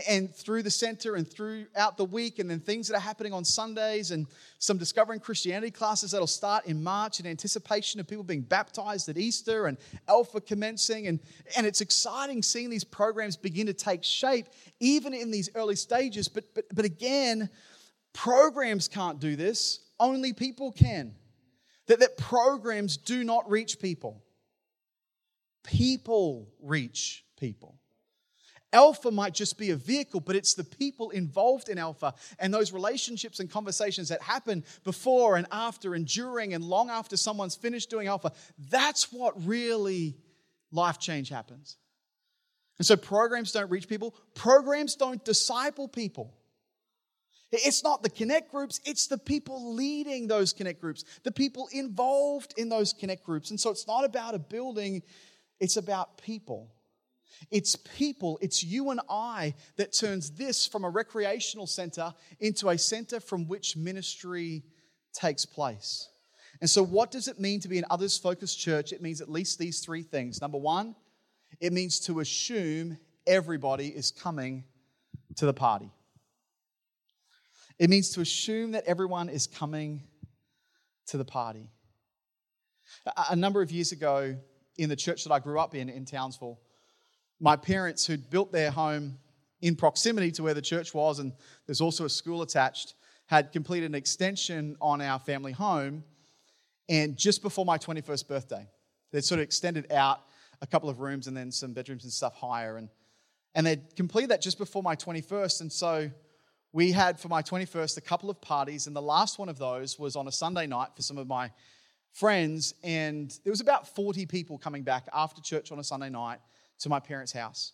and 0.08 0.36
through 0.36 0.62
the 0.62 0.70
center 0.70 1.16
and 1.16 1.28
throughout 1.28 1.98
the 1.98 2.06
week, 2.06 2.38
and 2.38 2.50
then 2.50 2.60
things 2.60 2.88
that 2.88 2.96
are 2.96 3.00
happening 3.00 3.34
on 3.34 3.44
Sundays, 3.44 4.12
and 4.12 4.28
some 4.60 4.78
discovering 4.78 5.20
Christianity 5.20 5.72
classes 5.72 6.12
that'll 6.12 6.28
start 6.28 6.66
in 6.66 6.84
March 6.84 7.20
in 7.20 7.26
anticipation 7.26 8.00
of 8.00 8.08
people 8.08 8.24
being 8.24 8.42
baptized 8.42 9.10
at 9.10 9.18
Easter 9.18 9.66
and 9.66 9.78
Alpha 10.08 10.42
commencing. 10.42 11.08
And, 11.08 11.20
and 11.58 11.66
it's 11.66 11.82
exciting 11.82 12.44
seeing 12.44 12.70
these 12.70 12.84
programs 12.84 13.36
begin 13.36 13.66
to 13.66 13.74
take 13.74 14.04
shape, 14.04 14.50
even 14.80 15.14
in 15.14 15.32
these 15.32 15.50
early 15.56 15.76
stages. 15.76 16.28
But, 16.28 16.54
but, 16.54 16.66
but 16.72 16.86
again, 16.86 17.50
programs 18.14 18.88
can't 18.88 19.20
do 19.20 19.36
this, 19.36 19.80
only 20.00 20.34
people 20.34 20.72
can. 20.72 21.16
That, 21.88 22.02
that 22.02 22.18
programs 22.18 22.96
do 22.96 23.24
not 23.24 23.50
reach 23.50 23.80
people, 23.80 24.22
people 25.64 26.50
reach 26.62 27.26
people. 27.40 27.80
Alpha 28.72 29.10
might 29.10 29.34
just 29.34 29.58
be 29.58 29.72
a 29.72 29.76
vehicle, 29.76 30.20
but 30.20 30.36
it's 30.36 30.54
the 30.54 30.64
people 30.64 31.10
involved 31.10 31.70
in 31.70 31.78
Alpha 31.80 32.14
and 32.38 32.54
those 32.54 32.72
relationships 32.72 33.40
and 33.40 33.50
conversations 33.50 34.10
that 34.10 34.22
happen 34.22 34.64
before 34.84 35.38
and 35.38 35.48
after 35.52 35.96
and 35.96 36.06
during 36.06 36.54
and 36.54 36.64
long 36.64 36.90
after 36.90 37.18
someone's 37.18 37.56
finished 37.56 37.90
doing 37.90 38.08
Alpha. 38.08 38.32
That's 38.70 39.12
what 39.12 39.34
really 39.46 40.18
life 40.72 41.00
change 41.00 41.30
happens. 41.30 41.78
And 42.78 42.86
so 42.86 42.96
programs 42.96 43.52
don't 43.52 43.72
reach 43.72 43.88
people, 43.88 44.16
programs 44.36 44.96
don't 44.96 45.24
disciple 45.26 45.88
people. 45.88 46.36
It's 47.52 47.84
not 47.84 48.04
the 48.04 48.12
connect 48.12 48.52
groups, 48.52 48.80
it's 48.86 49.08
the 49.08 49.18
people 49.18 49.74
leading 49.74 50.28
those 50.28 50.54
connect 50.54 50.80
groups, 50.80 51.04
the 51.24 51.32
people 51.32 51.68
involved 51.72 52.54
in 52.58 52.70
those 52.70 52.94
connect 52.94 53.26
groups. 53.26 53.50
And 53.50 53.60
so 53.60 53.72
it's 53.72 53.88
not 53.88 54.06
about 54.06 54.36
a 54.36 54.40
building, 54.40 55.02
it's 55.60 55.78
about 55.78 56.22
people. 56.22 56.72
It's 57.52 57.76
people, 57.76 58.38
it's 58.42 58.64
you 58.64 58.90
and 58.90 59.00
I 59.10 59.54
that 59.78 59.94
turns 59.94 60.32
this 60.32 60.68
from 60.68 60.84
a 60.84 60.90
recreational 60.90 61.68
center 61.68 62.14
into 62.40 62.70
a 62.70 62.78
center 62.78 63.20
from 63.20 63.48
which 63.48 63.78
ministry 63.78 64.64
takes 65.14 65.46
place. 65.46 66.10
And 66.62 66.70
so, 66.70 66.84
what 66.84 67.12
does 67.12 67.28
it 67.28 67.40
mean 67.40 67.60
to 67.62 67.70
be 67.70 67.78
an 67.78 67.86
others 67.90 68.18
focused 68.18 68.60
church? 68.60 68.92
It 68.92 69.02
means 69.02 69.22
at 69.22 69.30
least 69.30 69.58
these 69.58 69.80
three 69.80 70.04
things. 70.04 70.42
Number 70.42 70.58
one, 70.58 70.96
it 71.62 71.72
means 71.72 72.00
to 72.02 72.20
assume 72.20 72.98
everybody 73.26 73.88
is 73.88 74.12
coming 74.12 74.66
to 75.38 75.46
the 75.46 75.54
party. 75.54 75.92
It 77.78 77.90
means 77.90 78.10
to 78.12 78.22
assume 78.22 78.72
that 78.72 78.84
everyone 78.86 79.30
is 79.30 79.48
coming 79.48 80.04
to 81.08 81.18
the 81.18 81.26
party. 81.26 81.70
A 83.30 83.36
number 83.36 83.62
of 83.62 83.72
years 83.72 83.92
ago, 83.94 84.36
in 84.80 84.90
the 84.90 84.96
church 84.96 85.26
that 85.26 85.34
I 85.34 85.40
grew 85.40 85.60
up 85.60 85.76
in, 85.76 85.90
in 85.90 86.06
Townsville, 86.06 86.60
my 87.40 87.56
parents, 87.56 88.06
who'd 88.06 88.30
built 88.30 88.52
their 88.52 88.72
home 88.72 89.18
in 89.62 89.76
proximity 89.76 90.32
to 90.32 90.44
where 90.44 90.54
the 90.54 90.62
church 90.62 90.94
was, 90.94 91.20
and 91.20 91.34
there's 91.66 91.82
also 91.82 92.06
a 92.06 92.10
school 92.10 92.42
attached, 92.42 92.96
had 93.26 93.52
completed 93.52 93.88
an 93.88 93.96
extension 93.96 94.78
on 94.82 95.02
our 95.02 95.20
family 95.20 95.52
home. 95.52 96.04
And 96.88 97.18
just 97.18 97.42
before 97.42 97.66
my 97.66 97.78
21st 97.78 98.28
birthday, 98.28 98.68
they'd 99.12 99.24
sort 99.24 99.40
of 99.40 99.44
extended 99.44 99.92
out 99.92 100.22
a 100.62 100.68
couple 100.68 100.90
of 100.90 101.00
rooms 101.02 101.28
and 101.28 101.36
then 101.36 101.52
some 101.52 101.74
bedrooms 101.74 102.06
and 102.06 102.12
stuff 102.12 102.36
higher. 102.36 102.78
And, 102.78 102.90
and 103.54 103.68
they'd 103.68 103.96
completed 103.96 104.32
that 104.32 104.42
just 104.42 104.58
before 104.58 104.82
my 104.82 104.96
21st. 104.96 105.62
And 105.62 105.72
so 105.72 106.10
we 106.72 106.92
had 106.92 107.20
for 107.20 107.28
my 107.28 107.42
21st 107.42 107.98
a 107.98 108.02
couple 108.02 108.30
of 108.30 108.42
parties. 108.42 108.88
And 108.88 108.96
the 108.96 109.02
last 109.02 109.40
one 109.40 109.50
of 109.50 109.60
those 109.60 110.00
was 110.00 110.16
on 110.16 110.28
a 110.28 110.32
Sunday 110.32 110.68
night 110.68 110.90
for 110.96 111.02
some 111.02 111.18
of 111.18 111.28
my 111.28 111.52
friends. 112.14 112.74
And 112.84 113.38
there 113.44 113.52
was 113.52 113.62
about 113.62 113.96
40 113.96 114.26
people 114.26 114.58
coming 114.58 114.84
back 114.84 115.08
after 115.14 115.42
church 115.42 115.72
on 115.72 115.80
a 115.80 115.84
Sunday 115.84 116.10
night 116.10 116.40
to 116.80 116.90
my 116.90 117.00
parents' 117.00 117.32
house. 117.32 117.74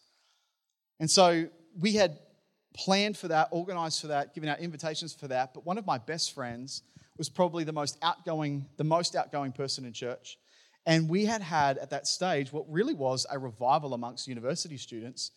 And 1.00 1.10
so 1.10 1.48
we 1.80 1.94
had 1.94 2.20
planned 2.74 3.18
for 3.18 3.28
that, 3.30 3.50
organized 3.52 4.02
for 4.02 4.08
that, 4.08 4.34
given 4.34 4.50
out 4.50 4.60
invitations 4.60 5.14
for 5.14 5.28
that. 5.30 5.54
But 5.54 5.66
one 5.66 5.78
of 5.78 5.86
my 5.86 5.98
best 5.98 6.34
friends 6.34 6.84
was 7.18 7.30
probably 7.30 7.64
the 7.64 7.74
most 7.74 7.98
outgoing, 8.02 8.66
the 8.78 8.84
most 8.84 9.16
outgoing 9.16 9.52
person 9.52 9.86
in 9.86 9.94
church. 9.94 10.38
And 10.86 11.10
we 11.10 11.26
had 11.26 11.42
had 11.42 11.78
at 11.78 11.90
that 11.90 12.06
stage 12.06 12.52
what 12.52 12.66
really 12.70 12.94
was 12.94 13.26
a 13.30 13.40
revival 13.40 13.94
amongst 13.94 14.28
university 14.28 14.78
students 14.78 15.32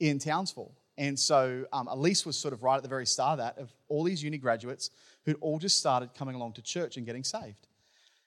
in 0.00 0.18
Townsville. 0.18 0.72
And 0.96 1.18
so 1.18 1.66
um, 1.72 1.88
Elise 1.88 2.24
was 2.24 2.38
sort 2.38 2.54
of 2.54 2.62
right 2.62 2.76
at 2.76 2.82
the 2.82 2.88
very 2.88 3.06
start 3.06 3.38
of 3.40 3.44
that, 3.44 3.60
of 3.60 3.72
all 3.88 4.04
these 4.04 4.22
uni 4.22 4.38
graduates 4.38 4.90
who'd 5.24 5.36
all 5.40 5.58
just 5.58 5.78
started 5.78 6.14
coming 6.14 6.34
along 6.34 6.52
to 6.54 6.62
church 6.62 6.96
and 6.96 7.04
getting 7.04 7.24
saved. 7.24 7.66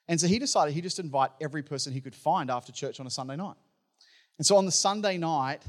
And 0.07 0.19
so 0.19 0.27
he 0.27 0.39
decided 0.39 0.73
he'd 0.73 0.81
just 0.81 0.99
invite 0.99 1.31
every 1.41 1.63
person 1.63 1.93
he 1.93 2.01
could 2.01 2.15
find 2.15 2.49
after 2.49 2.71
church 2.71 2.99
on 2.99 3.07
a 3.07 3.09
Sunday 3.09 3.35
night. 3.35 3.57
And 4.37 4.45
so 4.45 4.57
on 4.57 4.65
the 4.65 4.71
Sunday 4.71 5.17
night 5.17 5.63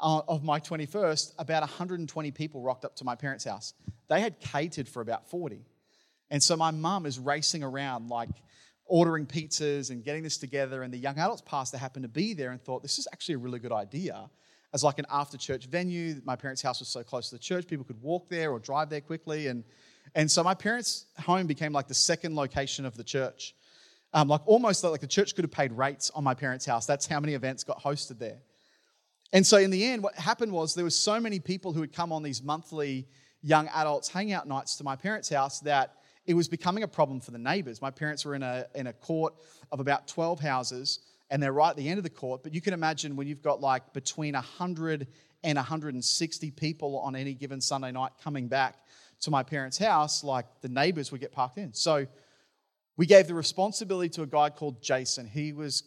uh, 0.00 0.20
of 0.28 0.44
my 0.44 0.60
21st, 0.60 1.34
about 1.38 1.62
120 1.62 2.30
people 2.30 2.60
rocked 2.60 2.84
up 2.84 2.96
to 2.96 3.04
my 3.04 3.14
parents' 3.14 3.44
house. 3.44 3.74
They 4.08 4.20
had 4.20 4.38
catered 4.40 4.88
for 4.88 5.00
about 5.00 5.28
40. 5.30 5.64
And 6.30 6.42
so 6.42 6.56
my 6.56 6.70
mum 6.70 7.06
is 7.06 7.18
racing 7.18 7.62
around, 7.62 8.08
like 8.08 8.30
ordering 8.86 9.26
pizzas 9.26 9.90
and 9.90 10.04
getting 10.04 10.22
this 10.22 10.38
together. 10.38 10.82
And 10.82 10.92
the 10.92 10.98
young 10.98 11.18
adults 11.18 11.42
pastor 11.42 11.78
happened 11.78 12.04
to 12.04 12.08
be 12.08 12.34
there 12.34 12.50
and 12.50 12.60
thought, 12.62 12.82
this 12.82 12.98
is 12.98 13.08
actually 13.12 13.36
a 13.36 13.38
really 13.38 13.58
good 13.58 13.72
idea 13.72 14.28
as 14.74 14.82
like 14.82 14.98
an 14.98 15.06
after 15.10 15.36
church 15.36 15.66
venue. 15.66 16.20
My 16.24 16.36
parents' 16.36 16.62
house 16.62 16.80
was 16.80 16.88
so 16.88 17.02
close 17.02 17.28
to 17.30 17.34
the 17.34 17.40
church, 17.40 17.66
people 17.66 17.84
could 17.84 18.00
walk 18.00 18.28
there 18.28 18.50
or 18.50 18.58
drive 18.58 18.90
there 18.90 19.00
quickly. 19.00 19.48
And, 19.48 19.64
and 20.14 20.30
so 20.30 20.42
my 20.42 20.54
parents' 20.54 21.06
home 21.18 21.46
became 21.46 21.72
like 21.72 21.88
the 21.88 21.94
second 21.94 22.34
location 22.34 22.86
of 22.86 22.96
the 22.96 23.04
church. 23.04 23.54
Um, 24.14 24.28
like 24.28 24.42
almost 24.46 24.84
like 24.84 25.00
the 25.00 25.06
church 25.06 25.34
could 25.34 25.44
have 25.44 25.50
paid 25.50 25.72
rates 25.72 26.10
on 26.14 26.22
my 26.22 26.34
parents' 26.34 26.66
house. 26.66 26.84
That's 26.84 27.06
how 27.06 27.18
many 27.18 27.34
events 27.34 27.64
got 27.64 27.82
hosted 27.82 28.18
there. 28.18 28.38
And 29.32 29.46
so 29.46 29.56
in 29.56 29.70
the 29.70 29.84
end, 29.84 30.02
what 30.02 30.14
happened 30.14 30.52
was 30.52 30.74
there 30.74 30.84
were 30.84 30.90
so 30.90 31.18
many 31.18 31.40
people 31.40 31.72
who 31.72 31.80
would 31.80 31.94
come 31.94 32.12
on 32.12 32.22
these 32.22 32.42
monthly 32.42 33.08
young 33.40 33.68
adults 33.68 34.08
hangout 34.08 34.46
nights 34.46 34.76
to 34.76 34.84
my 34.84 34.96
parents' 34.96 35.30
house 35.30 35.60
that 35.60 35.94
it 36.26 36.34
was 36.34 36.48
becoming 36.48 36.84
a 36.84 36.88
problem 36.88 37.20
for 37.20 37.30
the 37.30 37.38
neighbors. 37.38 37.82
My 37.82 37.90
parents 37.90 38.24
were 38.24 38.34
in 38.34 38.42
a, 38.42 38.66
in 38.74 38.86
a 38.86 38.92
court 38.92 39.34
of 39.72 39.80
about 39.80 40.06
12 40.06 40.40
houses, 40.40 41.00
and 41.30 41.42
they're 41.42 41.52
right 41.52 41.70
at 41.70 41.76
the 41.76 41.88
end 41.88 41.98
of 41.98 42.04
the 42.04 42.10
court. 42.10 42.42
But 42.42 42.54
you 42.54 42.60
can 42.60 42.74
imagine 42.74 43.16
when 43.16 43.26
you've 43.26 43.42
got 43.42 43.60
like 43.60 43.92
between 43.92 44.34
100 44.34 45.08
and 45.42 45.56
160 45.56 46.50
people 46.52 46.98
on 46.98 47.16
any 47.16 47.34
given 47.34 47.60
Sunday 47.60 47.90
night 47.90 48.12
coming 48.22 48.46
back 48.46 48.76
to 49.20 49.30
my 49.30 49.42
parents' 49.42 49.78
house, 49.78 50.22
like 50.22 50.46
the 50.60 50.68
neighbors 50.68 51.10
would 51.10 51.20
get 51.20 51.32
parked 51.32 51.58
in. 51.58 51.72
So 51.72 52.06
we 52.96 53.06
gave 53.06 53.26
the 53.26 53.34
responsibility 53.34 54.08
to 54.10 54.22
a 54.22 54.26
guy 54.26 54.50
called 54.50 54.82
Jason. 54.82 55.26
He 55.26 55.52
was, 55.52 55.84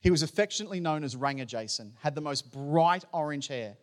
he 0.00 0.10
was 0.10 0.22
affectionately 0.22 0.80
known 0.80 1.04
as 1.04 1.14
Ranger 1.14 1.44
Jason, 1.44 1.92
had 2.00 2.14
the 2.14 2.20
most 2.20 2.52
bright 2.52 3.04
orange 3.12 3.48
hair. 3.48 3.76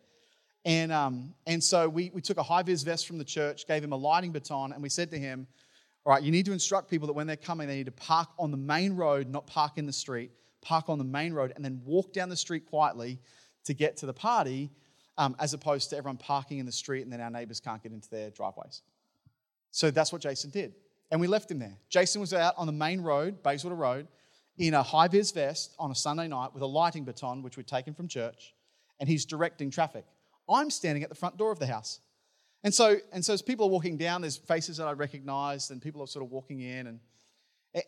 And, 0.65 0.91
um, 0.91 1.33
and 1.45 1.63
so 1.63 1.87
we, 1.87 2.11
we 2.13 2.21
took 2.21 2.37
a 2.37 2.43
high 2.43 2.63
vis 2.63 2.83
vest 2.83 3.07
from 3.07 3.17
the 3.17 3.23
church, 3.23 3.67
gave 3.67 3.83
him 3.83 3.91
a 3.91 3.97
lighting 3.97 4.31
baton, 4.31 4.73
and 4.73 4.81
we 4.81 4.89
said 4.89 5.11
to 5.11 5.17
him, 5.17 5.47
All 6.05 6.13
right, 6.13 6.23
you 6.23 6.31
need 6.31 6.45
to 6.47 6.53
instruct 6.53 6.89
people 6.89 7.07
that 7.07 7.13
when 7.13 7.27
they're 7.27 7.35
coming, 7.35 7.67
they 7.67 7.75
need 7.77 7.85
to 7.85 7.91
park 7.91 8.29
on 8.39 8.51
the 8.51 8.57
main 8.57 8.95
road, 8.95 9.29
not 9.29 9.45
park 9.45 9.77
in 9.77 9.85
the 9.85 9.93
street, 9.93 10.31
park 10.61 10.89
on 10.89 10.97
the 10.97 11.03
main 11.03 11.33
road, 11.33 11.53
and 11.55 11.63
then 11.63 11.81
walk 11.85 12.13
down 12.13 12.29
the 12.29 12.35
street 12.35 12.65
quietly 12.65 13.19
to 13.63 13.73
get 13.73 13.95
to 13.97 14.05
the 14.05 14.13
party, 14.13 14.71
um, 15.17 15.35
as 15.39 15.53
opposed 15.53 15.91
to 15.91 15.97
everyone 15.97 16.17
parking 16.17 16.57
in 16.57 16.65
the 16.65 16.71
street 16.71 17.03
and 17.03 17.13
then 17.13 17.21
our 17.21 17.29
neighbors 17.29 17.59
can't 17.59 17.81
get 17.81 17.91
into 17.91 18.09
their 18.09 18.31
driveways. 18.31 18.81
So 19.71 19.91
that's 19.91 20.11
what 20.11 20.21
Jason 20.21 20.49
did 20.49 20.73
and 21.11 21.21
we 21.21 21.27
left 21.27 21.49
him 21.49 21.59
there. 21.59 21.77
Jason 21.89 22.21
was 22.21 22.33
out 22.33 22.55
on 22.57 22.67
the 22.67 22.73
main 22.73 23.01
road, 23.01 23.43
Bayswater 23.43 23.75
Road, 23.75 24.07
in 24.57 24.73
a 24.73 24.83
high 24.83 25.07
vis 25.07 25.31
vest 25.31 25.75
on 25.79 25.91
a 25.91 25.95
Sunday 25.95 26.27
night 26.27 26.53
with 26.53 26.63
a 26.63 26.67
lighting 26.67 27.03
baton, 27.03 27.41
which 27.41 27.57
we'd 27.57 27.67
taken 27.67 27.93
from 27.93 28.07
church, 28.07 28.53
and 28.99 29.09
he's 29.09 29.25
directing 29.25 29.69
traffic. 29.69 30.05
I'm 30.49 30.69
standing 30.69 31.03
at 31.03 31.09
the 31.09 31.15
front 31.15 31.37
door 31.37 31.51
of 31.51 31.59
the 31.59 31.67
house. 31.67 31.99
And 32.63 32.73
so, 32.73 32.97
and 33.11 33.23
so 33.23 33.33
as 33.33 33.41
people 33.41 33.67
are 33.67 33.69
walking 33.69 33.97
down, 33.97 34.21
there's 34.21 34.37
faces 34.37 34.77
that 34.77 34.87
I 34.87 34.93
recognized, 34.93 35.71
and 35.71 35.81
people 35.81 36.01
are 36.01 36.07
sort 36.07 36.25
of 36.25 36.31
walking 36.31 36.61
in. 36.61 36.87
And, 36.87 36.99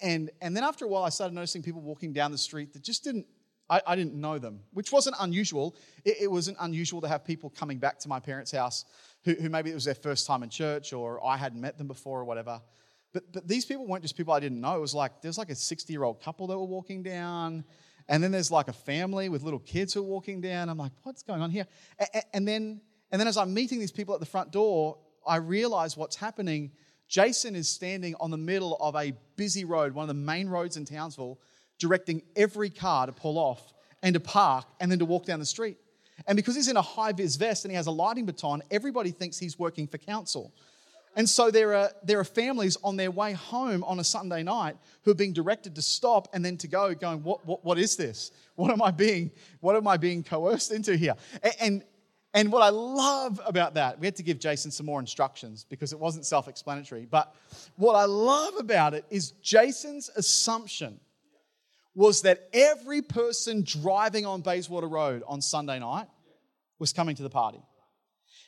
and, 0.02 0.30
and 0.42 0.56
then 0.56 0.64
after 0.64 0.86
a 0.86 0.88
while, 0.88 1.04
I 1.04 1.10
started 1.10 1.34
noticing 1.34 1.64
people 1.64 1.82
walking 1.82 2.14
down 2.14 2.32
the 2.32 2.38
street 2.38 2.74
that 2.74 2.84
just 2.84 3.04
didn't, 3.04 3.26
I, 3.70 3.82
I 3.88 3.96
didn't 3.96 4.14
know 4.14 4.38
them, 4.38 4.60
which 4.74 4.92
wasn't 4.92 5.16
unusual. 5.20 5.76
It, 6.06 6.18
it, 6.22 6.32
wasn't 6.32 6.58
unusual 6.60 7.02
to 7.02 7.08
have 7.08 7.26
people 7.26 7.50
coming 7.50 7.80
back 7.80 7.98
to 8.00 8.08
my 8.08 8.20
parents' 8.20 8.52
house 8.52 8.86
who, 9.24 9.34
who 9.34 9.50
maybe 9.50 9.72
it 9.72 9.74
was 9.74 9.86
their 9.86 9.96
first 9.96 10.28
time 10.28 10.44
in 10.44 10.50
church 10.50 10.94
or 10.94 11.26
I 11.26 11.38
hadn't 11.38 11.60
met 11.60 11.78
them 11.78 11.88
before 11.88 12.20
or 12.20 12.26
whatever. 12.26 12.62
But, 13.14 13.32
but 13.32 13.48
these 13.48 13.66
people 13.66 13.88
weren't 13.88 14.04
just 14.04 14.16
people 14.16 14.34
I 14.34 14.40
didn't 14.40 14.62
know. 14.62 14.76
It 14.76 14.82
was 14.82 14.94
like 14.94 15.22
there's 15.22 15.38
like 15.38 15.50
a 15.50 15.56
60 15.56 15.92
year 15.94 16.04
old 16.04 16.22
couple 16.22 16.48
that 16.48 16.58
were 16.58 16.66
walking 16.66 17.04
down. 17.04 17.64
And 18.10 18.24
then 18.24 18.32
there's 18.32 18.52
like 18.52 18.68
a 18.68 18.74
family 18.74 19.30
with 19.30 19.44
little 19.44 19.60
kids 19.60 19.94
who 19.94 20.00
are 20.00 20.04
walking 20.04 20.40
down. 20.40 20.70
I'm 20.70 20.78
like, 20.78 20.94
what's 21.04 21.24
going 21.24 21.42
on 21.42 21.52
here? 21.52 21.68
And 22.34 22.48
then, 22.48 22.80
and 23.12 23.20
then 23.20 23.28
as 23.28 23.38
I'm 23.38 23.54
meeting 23.54 23.80
these 23.80 23.92
people 23.92 24.14
at 24.14 24.20
the 24.20 24.26
front 24.26 24.52
door, 24.52 24.98
I 25.26 25.38
realize 25.38 25.98
what's 25.98 26.16
happening. 26.16 26.72
Jason 27.10 27.56
is 27.56 27.68
standing 27.68 28.16
on 28.20 28.32
the 28.32 28.38
middle 28.38 28.78
of 28.80 28.96
a 28.96 29.14
busy 29.36 29.66
road, 29.66 29.94
one 29.94 30.04
of 30.04 30.08
the 30.08 30.14
main 30.14 30.48
roads 30.48 30.78
in 30.78 30.86
Townsville, 30.86 31.40
directing 31.80 32.22
every 32.36 32.70
car 32.70 33.06
to 33.06 33.12
pull 33.12 33.38
off 33.38 33.74
and 34.04 34.14
to 34.14 34.20
park 34.20 34.66
and 34.80 34.90
then 34.92 35.00
to 35.00 35.06
walk 35.06 35.26
down 35.26 35.40
the 35.40 35.46
street. 35.46 35.78
And 36.26 36.36
because 36.36 36.56
he's 36.56 36.68
in 36.68 36.78
a 36.78 36.82
high 36.82 37.12
vis 37.12 37.36
vest 37.36 37.66
and 37.66 37.72
he 37.72 37.76
has 37.76 37.88
a 37.88 37.92
lighting 37.92 38.26
baton, 38.26 38.64
everybody 38.72 39.12
thinks 39.12 39.38
he's 39.38 39.60
working 39.60 39.86
for 39.88 39.98
council. 39.98 40.54
And 41.18 41.28
so 41.28 41.50
there 41.50 41.74
are, 41.76 41.90
there 42.04 42.20
are 42.20 42.24
families 42.24 42.78
on 42.84 42.96
their 42.96 43.10
way 43.10 43.34
home 43.34 43.84
on 43.84 44.00
a 44.00 44.04
Sunday 44.04 44.44
night 44.44 44.78
who 45.02 45.12
are 45.12 45.16
being 45.16 45.34
directed 45.34 45.74
to 45.76 45.82
stop 45.82 46.28
and 46.32 46.46
then 46.46 46.58
to 46.58 46.68
go, 46.68 46.94
going, 46.94 47.24
what, 47.24 47.44
what, 47.46 47.66
what 47.66 47.80
is 47.80 47.98
this? 47.98 48.32
What 48.56 48.72
am 48.72 48.84
I 48.84 48.92
being, 48.92 49.32
what 49.60 49.76
am 49.76 49.88
I 49.88 49.98
being 49.98 50.24
coerced 50.24 50.72
into 50.72 50.96
here? 50.96 51.16
And, 51.60 51.84
And 52.34 52.52
what 52.52 52.62
I 52.62 52.70
love 52.70 53.42
about 53.48 53.74
that, 53.74 54.00
we 54.00 54.06
had 54.06 54.16
to 54.18 54.24
give 54.24 54.38
Jason 54.38 54.70
some 54.70 54.86
more 54.86 55.00
instructions 55.00 55.66
because 55.68 55.92
it 55.92 56.00
wasn't 56.00 56.24
self 56.24 56.48
explanatory. 56.48 57.08
But 57.10 57.34
what 57.78 57.96
I 57.96 58.06
love 58.06 58.54
about 58.60 58.94
it 58.94 59.04
is 59.10 59.32
Jason's 59.42 60.12
assumption 60.16 61.00
was 61.96 62.22
that 62.22 62.48
every 62.54 63.02
person 63.02 63.64
driving 63.64 64.28
on 64.28 64.42
Bayswater 64.42 64.88
Road 64.88 65.24
on 65.28 65.42
Sunday 65.42 65.80
night 65.80 66.08
was 66.78 66.94
coming 66.94 67.16
to 67.16 67.24
the 67.24 67.30
party. 67.30 67.60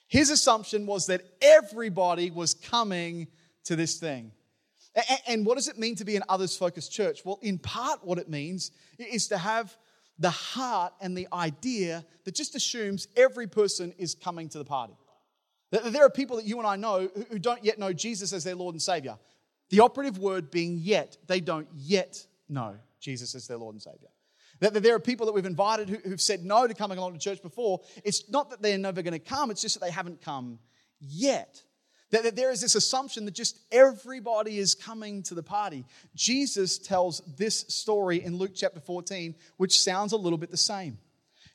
His 0.09 0.31
assumption 0.31 0.85
was 0.85 1.05
that 1.05 1.21
everybody 1.41 2.31
was 2.31 2.53
coming 2.53 3.27
to 3.65 3.75
this 3.75 3.97
thing. 3.97 4.33
And 5.27 5.45
what 5.45 5.55
does 5.55 5.67
it 5.67 5.77
mean 5.77 5.95
to 5.95 6.03
be 6.03 6.15
an 6.15 6.23
others 6.27 6.57
focused 6.57 6.91
church? 6.91 7.23
Well, 7.23 7.39
in 7.41 7.59
part, 7.59 8.03
what 8.03 8.17
it 8.17 8.27
means 8.27 8.71
is 8.97 9.27
to 9.27 9.37
have 9.37 9.77
the 10.17 10.31
heart 10.31 10.93
and 10.99 11.15
the 11.15 11.27
idea 11.31 12.03
that 12.25 12.33
just 12.35 12.55
assumes 12.55 13.07
every 13.15 13.47
person 13.47 13.93
is 13.97 14.15
coming 14.15 14.49
to 14.49 14.57
the 14.57 14.65
party. 14.65 14.97
That 15.71 15.93
there 15.93 16.03
are 16.03 16.09
people 16.09 16.37
that 16.37 16.45
you 16.45 16.57
and 16.57 16.67
I 16.67 16.75
know 16.75 17.07
who 17.29 17.37
don't 17.37 17.63
yet 17.63 17.77
know 17.77 17.93
Jesus 17.93 18.33
as 18.33 18.43
their 18.43 18.55
Lord 18.55 18.73
and 18.73 18.81
Savior. 18.81 19.17
The 19.69 19.81
operative 19.81 20.17
word 20.17 20.49
being 20.49 20.79
yet, 20.79 21.17
they 21.27 21.39
don't 21.39 21.67
yet 21.75 22.25
know 22.49 22.75
Jesus 22.99 23.35
as 23.35 23.47
their 23.47 23.57
Lord 23.57 23.75
and 23.75 23.81
Savior. 23.81 24.09
That 24.59 24.73
there 24.83 24.95
are 24.95 24.99
people 24.99 25.25
that 25.25 25.31
we've 25.31 25.45
invited 25.45 25.89
who've 25.89 26.21
said 26.21 26.43
no 26.43 26.67
to 26.67 26.73
coming 26.73 26.97
along 26.97 27.13
to 27.13 27.19
church 27.19 27.41
before. 27.41 27.81
It's 28.03 28.29
not 28.29 28.49
that 28.49 28.61
they're 28.61 28.77
never 28.77 29.01
going 29.01 29.13
to 29.13 29.19
come, 29.19 29.51
it's 29.51 29.61
just 29.61 29.79
that 29.79 29.85
they 29.85 29.91
haven't 29.91 30.21
come 30.21 30.59
yet. 30.99 31.61
That, 32.11 32.35
there 32.35 32.51
is 32.51 32.61
this 32.61 32.75
assumption 32.75 33.25
that 33.25 33.35
just 33.35 33.59
everybody 33.71 34.57
is 34.57 34.73
coming 34.73 35.21
to 35.23 35.35
the 35.35 35.43
party. 35.43 35.85
Jesus 36.15 36.77
tells 36.79 37.21
this 37.37 37.59
story 37.67 38.23
in 38.23 38.37
Luke 38.37 38.51
chapter 38.55 38.79
14, 38.79 39.35
which 39.57 39.79
sounds 39.79 40.11
a 40.11 40.17
little 40.17 40.37
bit 40.37 40.49
the 40.49 40.57
same. 40.57 40.97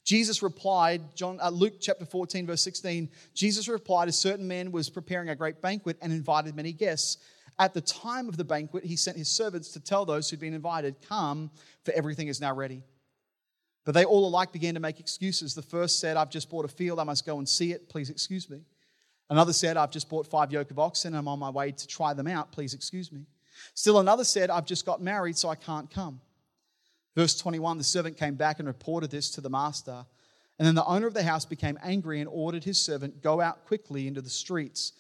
Jesus 0.05 0.43
replied, 0.43 1.17
John, 1.17 1.39
uh, 1.43 1.49
Luke 1.49 1.75
chapter 1.81 2.05
14, 2.05 2.47
verse 2.47 2.63
16, 2.63 3.09
Jesus 3.35 3.69
replied, 3.69 4.09
A 4.09 4.13
certain 4.13 4.47
man 4.47 4.71
was 4.71 4.91
preparing 4.91 5.31
a 5.31 5.35
great 5.35 5.61
banquet 5.61 5.97
and 6.01 6.13
invited 6.13 6.55
many 6.55 6.73
guests. 6.73 7.19
At 7.59 7.73
the 7.73 7.81
time 7.81 8.29
of 8.29 8.37
the 8.37 8.45
banquet, 8.45 8.85
he 8.85 8.97
sent 8.97 9.17
his 9.17 9.29
servants 9.29 9.71
to 9.71 9.81
tell 9.81 10.05
those 10.05 10.29
who'd 10.29 10.41
been 10.41 10.55
invited, 10.55 10.97
Come, 11.09 11.51
for 11.85 11.93
everything 11.93 12.29
is 12.29 12.41
now 12.41 12.55
ready. 12.55 12.83
But 13.85 13.93
they 13.93 14.05
all 14.05 14.27
alike 14.27 14.53
began 14.53 14.75
to 14.75 14.81
make 14.81 14.99
excuses. 14.99 15.55
The 15.55 15.63
first 15.63 16.01
said, 16.01 16.17
I've 16.17 16.31
just 16.31 16.49
bought 16.49 16.65
a 16.65 16.69
field, 16.69 16.99
I 16.99 17.05
must 17.05 17.27
go 17.27 17.39
and 17.39 17.49
see 17.49 17.73
it. 17.73 17.89
Please 17.89 18.11
excuse 18.11 18.49
me. 18.49 18.63
Another 19.31 19.53
said, 19.53 19.77
I've 19.77 19.91
just 19.91 20.09
bought 20.09 20.27
five 20.27 20.53
yoke 20.53 20.71
of 20.71 20.79
oxen 20.79 21.15
I'm 21.15 21.29
on 21.29 21.39
my 21.39 21.51
way 21.51 21.73
to 21.73 21.87
try 21.87 22.13
them 22.15 22.27
out. 22.27 22.53
Please 22.53 22.75
excuse 22.75 23.11
me. 23.11 23.27
Still 23.75 24.01
another 24.01 24.25
said, 24.25 24.51
I've 24.51 24.67
just 24.67 24.85
got 24.85 25.01
married, 25.01 25.37
so 25.37 25.49
I 25.49 25.55
can't 25.55 25.91
come. 25.91 26.21
Verse 27.15 27.39
21 27.39 27.79
the 27.79 27.85
servant 27.85 28.17
came 28.17 28.35
back 28.35 28.59
and 28.59 28.69
reported 28.69 29.11
this 29.11 29.31
to 29.31 29.41
the 29.41 29.51
master. 29.51 30.05
And 30.59 30.67
then 30.67 30.75
the 30.75 30.85
owner 30.85 31.07
of 31.07 31.15
the 31.15 31.23
house 31.23 31.45
became 31.45 31.79
angry 31.83 32.21
and 32.21 32.29
ordered 32.31 32.65
his 32.65 32.81
servant, 32.81 33.23
Go 33.23 33.41
out 33.41 33.65
quickly 33.67 34.07
into 34.07 34.21
the 34.21 34.31
streets 34.31 34.93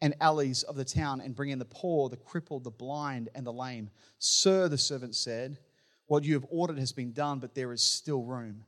and 0.00 0.14
alleys 0.20 0.62
of 0.64 0.76
the 0.76 0.84
town 0.84 1.20
and 1.20 1.34
bring 1.34 1.50
in 1.50 1.58
the 1.58 1.64
poor, 1.64 2.08
the 2.08 2.16
crippled, 2.16 2.64
the 2.64 2.70
blind, 2.70 3.28
and 3.34 3.46
the 3.46 3.52
lame. 3.52 3.90
Sir, 4.18 4.68
the 4.68 4.78
servant 4.78 5.14
said, 5.14 5.58
What 6.06 6.24
you 6.24 6.34
have 6.34 6.46
ordered 6.50 6.78
has 6.78 6.92
been 6.92 7.12
done, 7.12 7.38
but 7.38 7.54
there 7.54 7.72
is 7.72 7.82
still 7.82 8.22
room. 8.22 8.64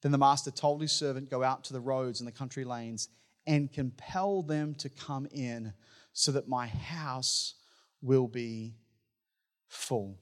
Then 0.00 0.12
the 0.12 0.18
master 0.18 0.50
told 0.50 0.82
his 0.82 0.92
servant, 0.92 1.30
Go 1.30 1.42
out 1.42 1.64
to 1.64 1.72
the 1.72 1.80
roads 1.80 2.20
and 2.20 2.26
the 2.26 2.32
country 2.32 2.64
lanes 2.64 3.08
and 3.46 3.72
compel 3.72 4.42
them 4.42 4.74
to 4.76 4.88
come 4.88 5.26
in 5.32 5.72
so 6.12 6.32
that 6.32 6.48
my 6.48 6.66
house 6.66 7.54
will 8.00 8.28
be 8.28 8.74
full. 9.68 10.18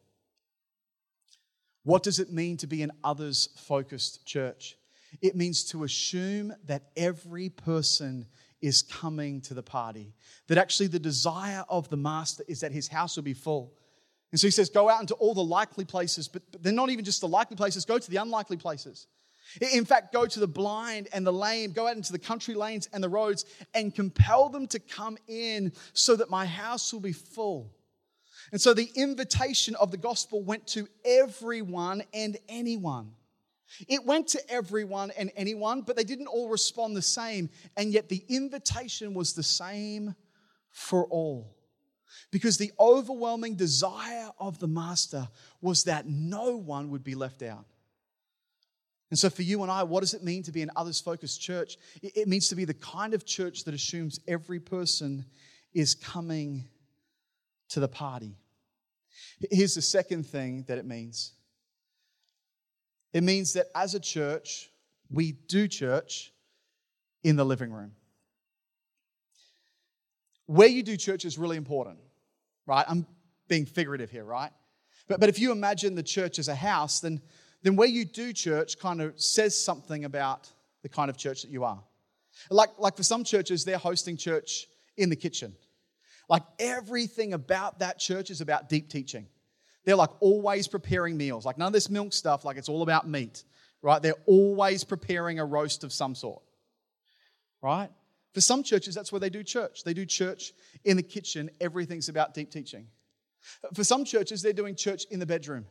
What 1.82 2.02
does 2.02 2.18
it 2.18 2.30
mean 2.30 2.56
to 2.58 2.66
be 2.66 2.82
an 2.82 2.92
others 3.02 3.48
focused 3.56 4.26
church? 4.26 4.76
It 5.22 5.34
means 5.34 5.64
to 5.70 5.84
assume 5.84 6.54
that 6.66 6.90
every 6.96 7.48
person 7.48 8.26
is 8.60 8.82
coming 8.82 9.40
to 9.40 9.54
the 9.54 9.62
party, 9.62 10.12
that 10.46 10.58
actually 10.58 10.88
the 10.88 10.98
desire 10.98 11.64
of 11.68 11.88
the 11.88 11.96
master 11.96 12.44
is 12.46 12.60
that 12.60 12.72
his 12.72 12.88
house 12.88 13.16
will 13.16 13.22
be 13.22 13.34
full. 13.34 13.74
And 14.32 14.40
so 14.40 14.46
he 14.46 14.50
says, 14.50 14.70
Go 14.70 14.88
out 14.88 15.00
into 15.00 15.14
all 15.14 15.34
the 15.34 15.44
likely 15.44 15.84
places, 15.84 16.28
but, 16.28 16.42
but 16.52 16.62
they're 16.62 16.72
not 16.72 16.90
even 16.90 17.04
just 17.04 17.20
the 17.20 17.28
likely 17.28 17.56
places, 17.56 17.84
go 17.84 17.98
to 17.98 18.10
the 18.10 18.16
unlikely 18.16 18.56
places. 18.56 19.06
In 19.60 19.84
fact, 19.84 20.12
go 20.12 20.26
to 20.26 20.40
the 20.40 20.46
blind 20.46 21.08
and 21.12 21.26
the 21.26 21.32
lame, 21.32 21.72
go 21.72 21.88
out 21.88 21.96
into 21.96 22.12
the 22.12 22.18
country 22.18 22.54
lanes 22.54 22.88
and 22.92 23.02
the 23.02 23.08
roads 23.08 23.44
and 23.74 23.92
compel 23.92 24.48
them 24.48 24.68
to 24.68 24.78
come 24.78 25.18
in 25.26 25.72
so 25.92 26.14
that 26.16 26.30
my 26.30 26.46
house 26.46 26.92
will 26.92 27.00
be 27.00 27.12
full. 27.12 27.72
And 28.52 28.60
so 28.60 28.74
the 28.74 28.90
invitation 28.94 29.74
of 29.76 29.90
the 29.90 29.96
gospel 29.96 30.42
went 30.42 30.66
to 30.68 30.88
everyone 31.04 32.02
and 32.14 32.38
anyone. 32.48 33.12
It 33.88 34.04
went 34.04 34.28
to 34.28 34.50
everyone 34.50 35.12
and 35.16 35.30
anyone, 35.36 35.82
but 35.82 35.96
they 35.96 36.04
didn't 36.04 36.26
all 36.26 36.48
respond 36.48 36.96
the 36.96 37.02
same. 37.02 37.50
And 37.76 37.92
yet 37.92 38.08
the 38.08 38.24
invitation 38.28 39.14
was 39.14 39.32
the 39.32 39.42
same 39.42 40.14
for 40.70 41.06
all. 41.06 41.56
Because 42.30 42.58
the 42.58 42.72
overwhelming 42.78 43.56
desire 43.56 44.30
of 44.38 44.58
the 44.58 44.68
master 44.68 45.28
was 45.60 45.84
that 45.84 46.06
no 46.06 46.56
one 46.56 46.90
would 46.90 47.04
be 47.04 47.14
left 47.14 47.42
out. 47.42 47.66
And 49.10 49.18
so, 49.18 49.28
for 49.28 49.42
you 49.42 49.62
and 49.62 49.70
I, 49.70 49.82
what 49.82 50.00
does 50.00 50.14
it 50.14 50.22
mean 50.22 50.44
to 50.44 50.52
be 50.52 50.62
an 50.62 50.70
others 50.76 51.00
focused 51.00 51.40
church? 51.40 51.76
It 52.00 52.28
means 52.28 52.48
to 52.48 52.54
be 52.54 52.64
the 52.64 52.74
kind 52.74 53.12
of 53.12 53.26
church 53.26 53.64
that 53.64 53.74
assumes 53.74 54.20
every 54.28 54.60
person 54.60 55.24
is 55.74 55.94
coming 55.94 56.68
to 57.70 57.80
the 57.80 57.88
party. 57.88 58.36
Here's 59.50 59.74
the 59.74 59.82
second 59.82 60.26
thing 60.26 60.64
that 60.68 60.78
it 60.78 60.86
means 60.86 61.32
it 63.12 63.24
means 63.24 63.54
that 63.54 63.66
as 63.74 63.94
a 63.94 64.00
church, 64.00 64.70
we 65.10 65.32
do 65.32 65.66
church 65.66 66.32
in 67.24 67.34
the 67.34 67.44
living 67.44 67.72
room. 67.72 67.92
Where 70.50 70.68
you 70.68 70.82
do 70.82 70.96
church 70.96 71.24
is 71.24 71.38
really 71.38 71.56
important, 71.56 71.98
right? 72.66 72.84
I'm 72.88 73.06
being 73.46 73.66
figurative 73.66 74.10
here, 74.10 74.24
right? 74.24 74.50
But, 75.06 75.20
but 75.20 75.28
if 75.28 75.38
you 75.38 75.52
imagine 75.52 75.94
the 75.94 76.02
church 76.02 76.40
as 76.40 76.48
a 76.48 76.54
house, 76.54 76.98
then 76.98 77.20
then 77.62 77.76
where 77.76 77.86
you 77.86 78.04
do 78.04 78.32
church 78.32 78.78
kind 78.78 79.00
of 79.00 79.20
says 79.20 79.56
something 79.56 80.04
about 80.04 80.50
the 80.82 80.88
kind 80.88 81.08
of 81.08 81.16
church 81.16 81.42
that 81.42 81.52
you 81.52 81.62
are. 81.62 81.80
Like, 82.50 82.70
like 82.78 82.96
for 82.96 83.02
some 83.02 83.22
churches, 83.22 83.64
they're 83.64 83.78
hosting 83.78 84.16
church 84.16 84.66
in 84.96 85.08
the 85.08 85.16
kitchen. 85.16 85.54
Like 86.28 86.42
everything 86.58 87.32
about 87.32 87.78
that 87.80 88.00
church 88.00 88.30
is 88.30 88.40
about 88.40 88.68
deep 88.68 88.88
teaching. 88.88 89.26
They're 89.84 89.96
like 89.96 90.10
always 90.20 90.66
preparing 90.66 91.16
meals. 91.16 91.44
Like 91.44 91.58
none 91.58 91.68
of 91.68 91.72
this 91.72 91.90
milk 91.90 92.12
stuff, 92.12 92.44
like 92.44 92.56
it's 92.56 92.68
all 92.68 92.82
about 92.82 93.08
meat, 93.08 93.44
right? 93.82 94.02
They're 94.02 94.14
always 94.26 94.82
preparing 94.82 95.38
a 95.38 95.44
roast 95.44 95.84
of 95.84 95.92
some 95.92 96.14
sort, 96.14 96.42
right? 97.62 97.90
For 98.32 98.40
some 98.40 98.62
churches, 98.62 98.94
that's 98.94 99.10
where 99.10 99.20
they 99.20 99.30
do 99.30 99.42
church. 99.42 99.82
They 99.84 99.94
do 99.94 100.06
church 100.06 100.52
in 100.84 100.96
the 100.96 101.02
kitchen. 101.02 101.50
Everything's 101.60 102.08
about 102.08 102.34
deep 102.34 102.50
teaching. 102.50 102.86
For 103.74 103.84
some 103.84 104.04
churches, 104.04 104.42
they're 104.42 104.52
doing 104.52 104.76
church 104.76 105.04
in 105.10 105.18
the 105.18 105.26
bedroom. 105.26 105.66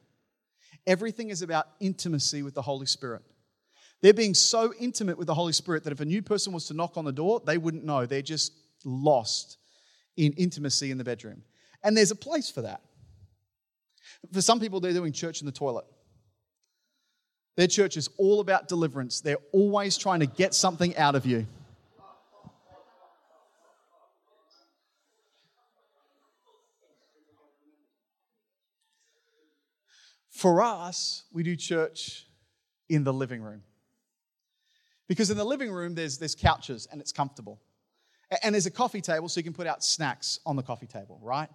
Everything 0.85 1.29
is 1.29 1.41
about 1.41 1.67
intimacy 1.79 2.43
with 2.43 2.53
the 2.53 2.61
Holy 2.61 2.85
Spirit. 2.85 3.21
They're 4.01 4.13
being 4.13 4.33
so 4.33 4.73
intimate 4.79 5.17
with 5.17 5.27
the 5.27 5.33
Holy 5.33 5.53
Spirit 5.53 5.83
that 5.83 5.93
if 5.93 5.99
a 5.99 6.05
new 6.05 6.21
person 6.21 6.53
was 6.53 6.65
to 6.67 6.73
knock 6.73 6.97
on 6.97 7.05
the 7.05 7.11
door, 7.11 7.41
they 7.45 7.57
wouldn't 7.57 7.83
know. 7.83 8.05
They're 8.05 8.21
just 8.21 8.53
lost 8.85 9.57
in 10.15 10.33
intimacy 10.33 10.91
in 10.91 10.97
the 10.97 11.03
bedroom. 11.03 11.43
And 11.83 11.95
there's 11.95 12.11
a 12.11 12.15
place 12.15 12.49
for 12.49 12.61
that. 12.61 12.81
For 14.33 14.41
some 14.41 14.59
people, 14.59 14.79
they're 14.79 14.93
doing 14.93 15.13
church 15.13 15.41
in 15.41 15.45
the 15.45 15.51
toilet. 15.51 15.85
Their 17.55 17.67
church 17.67 17.97
is 17.97 18.09
all 18.17 18.39
about 18.39 18.67
deliverance. 18.67 19.21
They're 19.21 19.37
always 19.51 19.97
trying 19.97 20.21
to 20.21 20.25
get 20.25 20.53
something 20.53 20.95
out 20.95 21.15
of 21.15 21.25
you. 21.25 21.45
For 30.39 30.61
us, 30.61 31.23
we 31.33 31.43
do 31.43 31.57
church 31.57 32.25
in 32.87 33.03
the 33.03 33.11
living 33.11 33.41
room. 33.41 33.61
Because 35.09 35.29
in 35.31 35.35
the 35.35 35.43
living 35.43 35.69
room, 35.69 35.95
there's, 35.95 36.17
there's 36.17 36.33
couches 36.33 36.87
and 36.89 37.01
it's 37.01 37.11
comfortable. 37.11 37.59
And 38.41 38.55
there's 38.55 38.65
a 38.65 38.71
coffee 38.71 39.01
table 39.01 39.27
so 39.27 39.41
you 39.41 39.43
can 39.43 39.51
put 39.51 39.67
out 39.67 39.83
snacks 39.83 40.39
on 40.45 40.55
the 40.55 40.63
coffee 40.63 40.87
table, 40.87 41.19
right? 41.21 41.49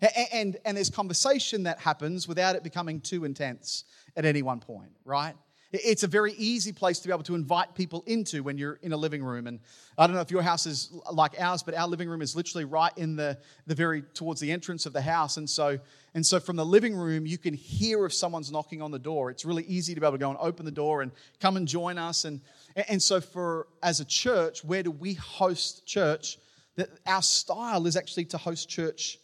And, 0.00 0.26
and, 0.32 0.56
and 0.64 0.76
there's 0.78 0.88
conversation 0.88 1.64
that 1.64 1.80
happens 1.80 2.26
without 2.26 2.56
it 2.56 2.64
becoming 2.64 3.02
too 3.02 3.26
intense 3.26 3.84
at 4.16 4.24
any 4.24 4.40
one 4.40 4.60
point, 4.60 4.92
right? 5.04 5.34
It's 5.72 6.02
a 6.02 6.08
very 6.08 6.32
easy 6.32 6.72
place 6.72 6.98
to 6.98 7.06
be 7.06 7.12
able 7.12 7.22
to 7.24 7.36
invite 7.36 7.76
people 7.76 8.02
into 8.06 8.42
when 8.42 8.58
you're 8.58 8.80
in 8.82 8.92
a 8.92 8.96
living 8.96 9.22
room. 9.22 9.46
And 9.46 9.60
I 9.96 10.08
don't 10.08 10.16
know 10.16 10.22
if 10.22 10.30
your 10.30 10.42
house 10.42 10.66
is 10.66 10.92
like 11.12 11.40
ours, 11.40 11.62
but 11.62 11.74
our 11.74 11.86
living 11.86 12.08
room 12.08 12.22
is 12.22 12.34
literally 12.34 12.64
right 12.64 12.92
in 12.96 13.14
the, 13.14 13.38
the 13.68 13.76
very 13.76 14.02
towards 14.02 14.40
the 14.40 14.50
entrance 14.50 14.84
of 14.84 14.92
the 14.92 15.00
house. 15.00 15.36
And 15.36 15.48
so, 15.48 15.78
and 16.12 16.26
so 16.26 16.40
from 16.40 16.56
the 16.56 16.66
living 16.66 16.96
room, 16.96 17.24
you 17.24 17.38
can 17.38 17.54
hear 17.54 18.04
if 18.04 18.12
someone's 18.12 18.50
knocking 18.50 18.82
on 18.82 18.90
the 18.90 18.98
door. 18.98 19.30
It's 19.30 19.44
really 19.44 19.62
easy 19.62 19.94
to 19.94 20.00
be 20.00 20.06
able 20.06 20.18
to 20.18 20.20
go 20.20 20.30
and 20.30 20.38
open 20.40 20.64
the 20.64 20.72
door 20.72 21.02
and 21.02 21.12
come 21.38 21.56
and 21.56 21.68
join 21.68 21.98
us. 21.98 22.24
And, 22.24 22.40
and 22.88 23.00
so 23.00 23.20
for 23.20 23.68
as 23.80 24.00
a 24.00 24.04
church, 24.04 24.64
where 24.64 24.82
do 24.82 24.90
we 24.90 25.14
host 25.14 25.86
church? 25.86 26.38
That 26.74 26.88
our 27.06 27.22
style 27.22 27.86
is 27.86 27.96
actually 27.96 28.24
to 28.26 28.38
host 28.38 28.68
church 28.68 29.18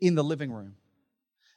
in 0.00 0.14
the 0.14 0.24
living 0.24 0.50
room. 0.50 0.76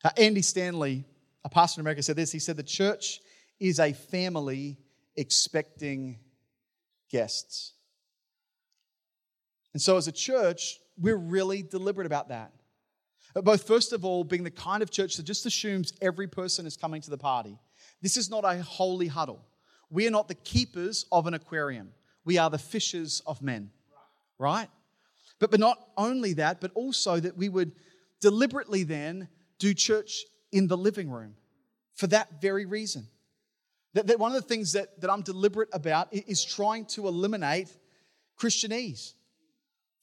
Uh, 0.04 0.10
Andy 0.18 0.42
Stanley, 0.42 1.06
a 1.46 1.50
pastor 1.50 1.80
in 1.80 1.84
America, 1.84 2.04
said 2.04 2.18
this. 2.18 2.30
He 2.30 2.40
said 2.40 2.58
the 2.58 2.64
church 2.64 3.22
is 3.64 3.80
a 3.80 3.94
family 3.94 4.78
expecting 5.16 6.20
guests. 7.10 7.72
And 9.72 9.82
so, 9.82 9.96
as 9.96 10.10
a 10.10 10.12
church, 10.12 10.80
we're 10.98 11.16
really 11.16 11.64
deliberate 11.64 12.06
about 12.06 12.28
that. 12.28 12.52
Both, 13.34 13.66
first 13.66 13.94
of 13.94 14.04
all, 14.04 14.26
being 14.26 14.44
the 14.44 14.52
kind 14.52 14.84
of 14.84 14.92
church 14.92 15.16
that 15.16 15.24
just 15.24 15.46
assumes 15.46 15.94
every 16.02 16.28
person 16.28 16.66
is 16.66 16.76
coming 16.76 17.02
to 17.04 17.10
the 17.10 17.18
party. 17.18 17.58
This 18.02 18.18
is 18.18 18.30
not 18.30 18.44
a 18.44 18.62
holy 18.62 19.08
huddle. 19.08 19.46
We 19.90 20.06
are 20.08 20.12
not 20.12 20.28
the 20.28 20.36
keepers 20.36 21.06
of 21.10 21.26
an 21.26 21.34
aquarium, 21.34 21.94
we 22.26 22.38
are 22.38 22.50
the 22.50 22.60
fishers 22.60 23.22
of 23.26 23.42
men, 23.42 23.72
right? 24.38 24.68
But, 25.40 25.52
but 25.52 25.62
not 25.62 25.80
only 25.98 26.34
that, 26.34 26.60
but 26.60 26.72
also 26.76 27.18
that 27.18 27.38
we 27.38 27.48
would 27.48 27.72
deliberately 28.20 28.84
then 28.84 29.30
do 29.58 29.74
church 29.74 30.26
in 30.52 30.68
the 30.68 30.78
living 30.78 31.10
room 31.10 31.36
for 31.96 32.08
that 32.08 32.42
very 32.42 32.66
reason. 32.66 33.08
That, 33.94 34.08
that 34.08 34.20
one 34.20 34.32
of 34.32 34.42
the 34.42 34.48
things 34.48 34.74
that, 34.74 35.00
that 35.02 35.12
I'm 35.12 35.22
deliberate 35.22 35.70
about 35.72 36.08
is 36.12 36.44
trying 36.44 36.86
to 36.88 37.08
eliminate 37.08 37.70
Christianese. 38.40 39.14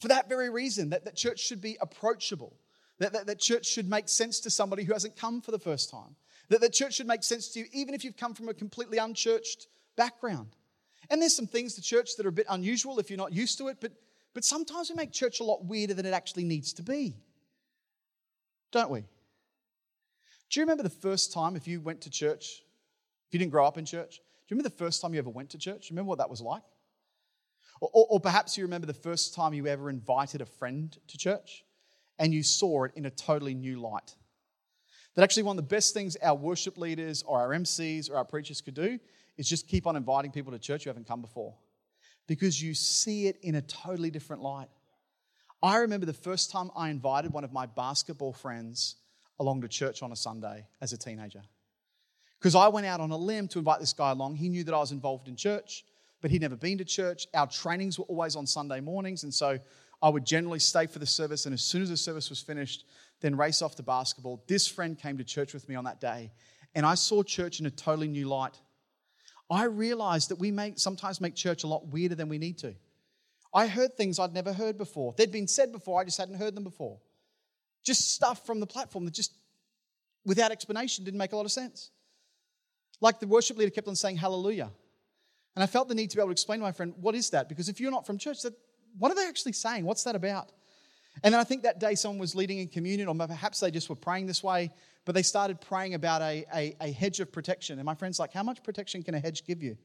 For 0.01 0.09
that 0.09 0.29
very 0.29 0.49
reason, 0.49 0.91
that, 0.91 1.05
that 1.05 1.17
church 1.17 1.41
should 1.41 1.61
be 1.61 1.77
approachable, 1.81 2.57
that, 2.99 3.13
that, 3.13 3.27
that 3.27 3.39
church 3.39 3.67
should 3.67 3.89
make 3.89 4.09
sense 4.09 4.41
to 4.41 4.51
somebody 4.51 4.85
who 4.85 4.93
hasn't 4.93 5.17
come 5.17 5.41
for 5.41 5.51
the 5.51 5.59
first 5.59 5.91
time, 5.91 6.17
that 6.49 6.61
the 6.61 6.71
church 6.71 6.95
should 6.95 7.07
make 7.07 7.23
sense 7.23 7.49
to 7.49 7.61
you 7.61 7.67
even 7.73 7.95
if 7.95 8.05
you've 8.05 8.17
come 8.17 8.35
from 8.35 8.49
a 8.49 8.55
completely 8.55 8.99
unchurched 8.99 9.67
background. 9.97 10.57
And 11.11 11.21
there's 11.21 11.37
some 11.37 11.47
things 11.47 11.75
to 11.75 11.83
church 11.83 12.17
that 12.17 12.25
are 12.25 12.31
a 12.31 12.33
bit 12.33 12.47
unusual 12.49 12.99
if 12.99 13.11
you're 13.11 13.17
not 13.17 13.33
used 13.33 13.59
to 13.59 13.69
it, 13.69 13.79
but, 13.81 13.93
but 14.33 14.45
sometimes 14.45 14.89
we 14.89 14.97
make 14.97 15.13
church 15.13 15.41
a 15.41 15.45
lot 15.45 15.65
weirder 15.65 15.95
than 15.95 16.07
it 16.07 16.15
actually 16.15 16.45
needs 16.45 16.73
to 16.75 16.83
be. 16.83 17.17
Don't 18.71 18.91
we? 18.91 19.01
Do 19.01 20.61
you 20.61 20.63
remember 20.63 20.83
the 20.83 20.91
first 20.91 21.33
time 21.33 21.57
if 21.57 21.67
you 21.67 21.81
went 21.81 22.01
to 22.03 22.11
church 22.11 22.63
if 23.31 23.35
you 23.35 23.39
didn't 23.39 23.53
grow 23.53 23.65
up 23.65 23.79
in 23.79 23.85
church, 23.85 24.17
do 24.17 24.23
you 24.49 24.57
remember 24.57 24.69
the 24.69 24.85
first 24.85 25.01
time 25.01 25.15
you 25.15 25.21
ever 25.21 25.31
went 25.31 25.51
to 25.51 25.59
church? 25.59 25.91
Remember 25.91 26.09
what 26.09 26.19
that 26.19 26.29
was 26.29 26.41
like? 26.41 26.65
Or, 27.81 27.89
or, 27.93 28.07
or, 28.11 28.21
perhaps 28.21 28.59
you 28.59 28.65
remember 28.65 28.89
the 28.89 28.93
first 28.93 29.35
time 29.35 29.55
you 29.55 29.69
ever 29.69 29.89
invited 29.89 30.41
a 30.41 30.47
friend 30.47 30.99
to 31.07 31.17
church 31.17 31.65
and 32.19 32.35
you 32.35 32.43
saw 32.43 32.83
it 32.83 32.93
in 32.97 33.07
a 33.07 33.11
totally 33.11 33.55
new 33.55 33.81
light. 33.81 34.17
That 35.15 35.23
actually, 35.23 35.45
one 35.45 35.57
of 35.57 35.65
the 35.69 35.75
best 35.75 35.95
things 35.95 36.17
our 36.17 36.35
worship 36.35 36.77
leaders 36.77 37.23
or 37.23 37.39
our 37.39 37.51
MCs 37.51 38.11
or 38.11 38.17
our 38.17 38.25
preachers 38.25 38.61
could 38.61 38.75
do 38.75 38.99
is 39.39 39.49
just 39.49 39.69
keep 39.69 39.87
on 39.87 39.95
inviting 39.95 40.33
people 40.33 40.51
to 40.51 40.59
church 40.59 40.83
who 40.83 40.91
haven't 40.91 41.07
come 41.07 41.21
before 41.21 41.55
because 42.27 42.61
you 42.61 42.75
see 42.75 43.29
it 43.29 43.37
in 43.43 43.55
a 43.55 43.63
totally 43.63 44.11
different 44.11 44.43
light. 44.43 44.69
I 45.63 45.77
remember 45.77 46.07
the 46.07 46.13
first 46.13 46.51
time 46.51 46.73
I 46.77 46.91
invited 46.91 47.33
one 47.33 47.45
of 47.45 47.53
my 47.53 47.67
basketball 47.67 48.33
friends 48.33 48.97
along 49.39 49.61
to 49.61 49.69
church 49.69 50.03
on 50.03 50.11
a 50.11 50.17
Sunday 50.17 50.67
as 50.81 50.93
a 50.93 50.99
teenager. 50.99 51.43
Because 52.41 52.55
I 52.55 52.69
went 52.69 52.87
out 52.87 53.01
on 53.01 53.11
a 53.11 53.17
limb 53.17 53.49
to 53.49 53.59
invite 53.59 53.81
this 53.81 53.93
guy 53.93 54.13
along. 54.13 54.37
He 54.37 54.49
knew 54.49 54.65
that 54.65 54.75
I 54.75 54.79
was 54.79 54.93
involved 54.93 55.29
in 55.29 55.37
church, 55.37 55.85
but 56.23 56.31
he'd 56.31 56.41
never 56.41 56.57
been 56.57 56.79
to 56.79 56.85
church. 56.85 57.27
Our 57.35 57.47
trainings 57.47 57.99
were 57.99 58.07
always 58.07 58.35
on 58.35 58.47
Sunday 58.47 58.81
mornings, 58.81 59.25
and 59.25 59.33
so 59.33 59.59
I 60.03 60.09
would 60.09 60.25
generally 60.25 60.59
stay 60.59 60.87
for 60.87 60.99
the 60.99 61.07
service. 61.07 61.45
And 61.45 61.53
as 61.53 61.61
soon 61.61 61.83
as 61.83 61.91
the 61.91 61.99
service 61.99 62.31
was 62.31 62.41
finished, 62.41 62.87
then 63.21 63.37
race 63.37 63.61
off 63.61 63.77
to 63.77 63.83
basketball. 63.83 64.43
This 64.47 64.67
friend 64.67 64.99
came 64.99 65.19
to 65.19 65.25
church 65.25 65.53
with 65.53 65.69
me 65.69 65.75
on 65.75 65.85
that 65.85 66.01
day, 66.01 66.33
and 66.75 66.87
I 66.87 66.95
saw 66.95 67.23
church 67.23 67.61
in 67.61 67.67
a 67.67 67.71
totally 67.71 68.09
new 68.09 68.27
light. 68.27 68.59
I 69.51 69.65
realized 69.65 70.31
that 70.31 70.39
we 70.39 70.51
make, 70.51 70.79
sometimes 70.79 71.21
make 71.21 71.35
church 71.35 71.65
a 71.65 71.67
lot 71.67 71.89
weirder 71.89 72.15
than 72.15 72.31
we 72.31 72.39
need 72.39 72.57
to. 72.59 72.75
I 73.53 73.67
heard 73.67 73.97
things 73.97 74.19
I'd 74.19 74.33
never 74.33 74.53
heard 74.53 74.79
before. 74.79 75.13
They'd 75.19 75.33
been 75.33 75.49
said 75.49 75.73
before, 75.73 76.01
I 76.01 76.05
just 76.05 76.17
hadn't 76.17 76.37
heard 76.37 76.55
them 76.55 76.65
before. 76.65 76.99
Just 77.83 78.15
stuff 78.15 78.47
from 78.47 78.61
the 78.61 78.67
platform 78.67 79.05
that 79.05 79.15
just, 79.15 79.35
without 80.25 80.53
explanation, 80.53 81.05
didn't 81.05 81.19
make 81.19 81.33
a 81.33 81.37
lot 81.37 81.45
of 81.45 81.53
sense. 81.53 81.91
Like 83.01 83.21
the 83.21 83.27
worship 83.27 83.57
leader 83.57 83.71
kept 83.71 83.89
on 83.89 83.97
saying 83.97 84.17
hallelujah. 84.17 84.71
And 85.57 85.63
I 85.63 85.67
felt 85.67 85.89
the 85.89 85.95
need 85.95 86.11
to 86.11 86.17
be 86.17 86.21
able 86.21 86.29
to 86.29 86.33
explain 86.33 86.61
to 86.61 86.65
my 86.65 86.73
friend, 86.73 86.95
what 87.01 87.15
is 87.15 87.31
that? 87.31 87.49
Because 87.49 87.69
if 87.69 87.81
you're 87.81 87.91
not 87.91 88.07
from 88.07 88.19
church, 88.19 88.43
that, 88.43 88.55
what 88.99 89.11
are 89.11 89.15
they 89.15 89.27
actually 89.27 89.53
saying? 89.53 89.85
What's 89.85 90.05
that 90.05 90.15
about? 90.15 90.53
And 91.23 91.35
then 91.35 91.41
I 91.41 91.45
think 91.45 91.65
that 91.65 91.81
day 91.81 91.95
someone 91.97 92.19
was 92.19 92.35
leading 92.35 92.59
in 92.59 92.69
communion, 92.69 93.09
or 93.09 93.15
perhaps 93.27 93.61
they 93.61 93.71
just 93.71 93.89
were 93.89 93.97
praying 93.97 94.27
this 94.27 94.43
way, 94.43 94.71
but 95.05 95.15
they 95.15 95.23
started 95.23 95.61
praying 95.61 95.95
about 95.95 96.23
a, 96.23 96.45
a, 96.55 96.77
a 96.81 96.93
hedge 96.93 97.21
of 97.21 97.33
protection. 97.33 97.79
And 97.79 97.85
my 97.85 97.95
friend's 97.95 98.19
like, 98.19 98.33
How 98.33 98.43
much 98.43 98.63
protection 98.63 99.03
can 99.03 99.15
a 99.15 99.21
hedge 99.21 99.45
give 99.45 99.63
you? 99.63 99.77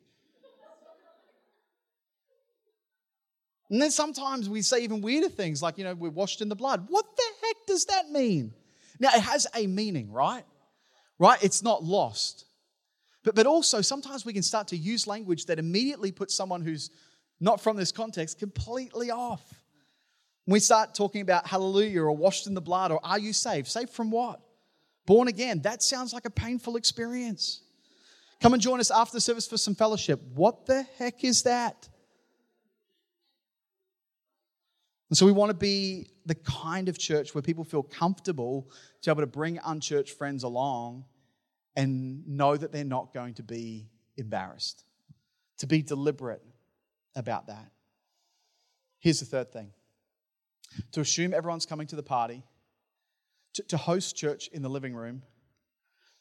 And 3.69 3.81
then 3.81 3.91
sometimes 3.91 4.47
we 4.47 4.61
say 4.61 4.83
even 4.83 5.01
weirder 5.01 5.29
things 5.29 5.61
like, 5.61 5.77
you 5.77 5.83
know, 5.83 5.95
we're 5.95 6.11
washed 6.11 6.41
in 6.41 6.49
the 6.49 6.55
blood. 6.55 6.85
What 6.87 7.05
the 7.17 7.23
heck 7.41 7.65
does 7.65 7.85
that 7.85 8.11
mean? 8.11 8.53
Now, 8.99 9.09
it 9.09 9.21
has 9.21 9.47
a 9.55 9.65
meaning, 9.65 10.11
right? 10.11 10.45
Right? 11.17 11.43
It's 11.43 11.63
not 11.63 11.83
lost. 11.83 12.45
But, 13.25 13.33
but 13.33 13.47
also, 13.47 13.81
sometimes 13.81 14.23
we 14.23 14.31
can 14.31 14.43
start 14.43 14.67
to 14.69 14.77
use 14.77 15.07
language 15.07 15.47
that 15.47 15.59
immediately 15.59 16.11
puts 16.11 16.33
someone 16.35 16.61
who's 16.61 16.91
not 17.41 17.59
from 17.59 17.75
this 17.75 17.91
context 17.91 18.39
completely 18.39 19.11
off. 19.11 19.41
We 20.47 20.59
start 20.59 20.93
talking 20.93 21.21
about 21.21 21.47
hallelujah 21.47 22.03
or 22.03 22.11
washed 22.11 22.45
in 22.45 22.53
the 22.53 22.61
blood 22.61 22.91
or 22.91 22.99
are 23.03 23.17
you 23.17 23.33
saved? 23.33 23.67
Saved 23.67 23.89
from 23.89 24.11
what? 24.11 24.39
Born 25.07 25.27
again. 25.27 25.61
That 25.63 25.81
sounds 25.81 26.13
like 26.13 26.25
a 26.25 26.29
painful 26.29 26.75
experience. 26.75 27.61
Come 28.41 28.53
and 28.53 28.61
join 28.61 28.79
us 28.79 28.91
after 28.91 29.17
the 29.17 29.21
service 29.21 29.47
for 29.47 29.57
some 29.57 29.73
fellowship. 29.73 30.21
What 30.35 30.67
the 30.67 30.83
heck 30.99 31.23
is 31.23 31.43
that? 31.43 31.89
And 35.09 35.17
so 35.17 35.25
we 35.25 35.31
want 35.31 35.49
to 35.49 35.57
be 35.57 36.09
the 36.27 36.35
kind 36.35 36.89
of 36.89 36.99
church 36.99 37.33
where 37.33 37.41
people 37.41 37.63
feel 37.63 37.83
comfortable 37.83 38.69
to 39.01 39.09
be 39.09 39.11
able 39.11 39.21
to 39.21 39.27
bring 39.27 39.59
unchurched 39.65 40.15
friends 40.15 40.43
along 40.43 41.05
and 41.75 42.27
know 42.27 42.55
that 42.55 42.71
they're 42.71 42.83
not 42.83 43.13
going 43.13 43.33
to 43.35 43.43
be 43.43 43.89
embarrassed, 44.17 44.83
to 45.57 45.67
be 45.67 45.81
deliberate 45.81 46.41
about 47.15 47.47
that. 47.47 47.71
Here's 48.99 49.19
the 49.19 49.25
third 49.25 49.51
thing 49.51 49.71
to 50.91 51.01
assume 51.01 51.33
everyone's 51.33 51.65
coming 51.65 51.87
to 51.87 51.95
the 51.95 52.03
party, 52.03 52.43
to, 53.53 53.63
to 53.63 53.77
host 53.77 54.15
church 54.15 54.49
in 54.51 54.61
the 54.61 54.69
living 54.69 54.95
room. 54.95 55.21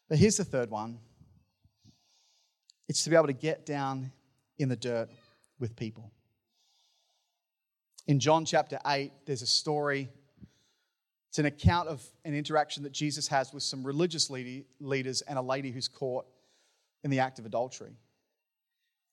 But 0.09 0.19
here's 0.19 0.37
the 0.37 0.45
third 0.45 0.71
one 0.71 0.99
it's 2.89 3.03
to 3.05 3.11
be 3.11 3.17
able 3.17 3.27
to 3.27 3.33
get 3.33 3.65
down 3.65 4.13
in 4.59 4.69
the 4.69 4.77
dirt 4.77 5.09
with 5.59 5.77
people. 5.77 6.13
In 8.07 8.21
John 8.21 8.45
chapter 8.45 8.79
8, 8.87 9.13
there's 9.25 9.43
a 9.43 9.47
story 9.47 10.11
it's 11.35 11.41
an 11.41 11.47
account 11.47 11.89
of 11.89 12.01
an 12.25 12.33
interaction 12.33 12.85
that 12.85 12.93
Jesus 12.93 13.27
has 13.27 13.53
with 13.53 13.65
some 13.65 13.83
religious 13.83 14.31
leaders 14.31 15.21
and 15.23 15.37
a 15.37 15.43
lady 15.43 15.73
who's 15.73 15.89
caught 15.89 16.27
in 17.03 17.11
the 17.11 17.19
act 17.19 17.41
of 17.41 17.45
adultery. 17.45 17.91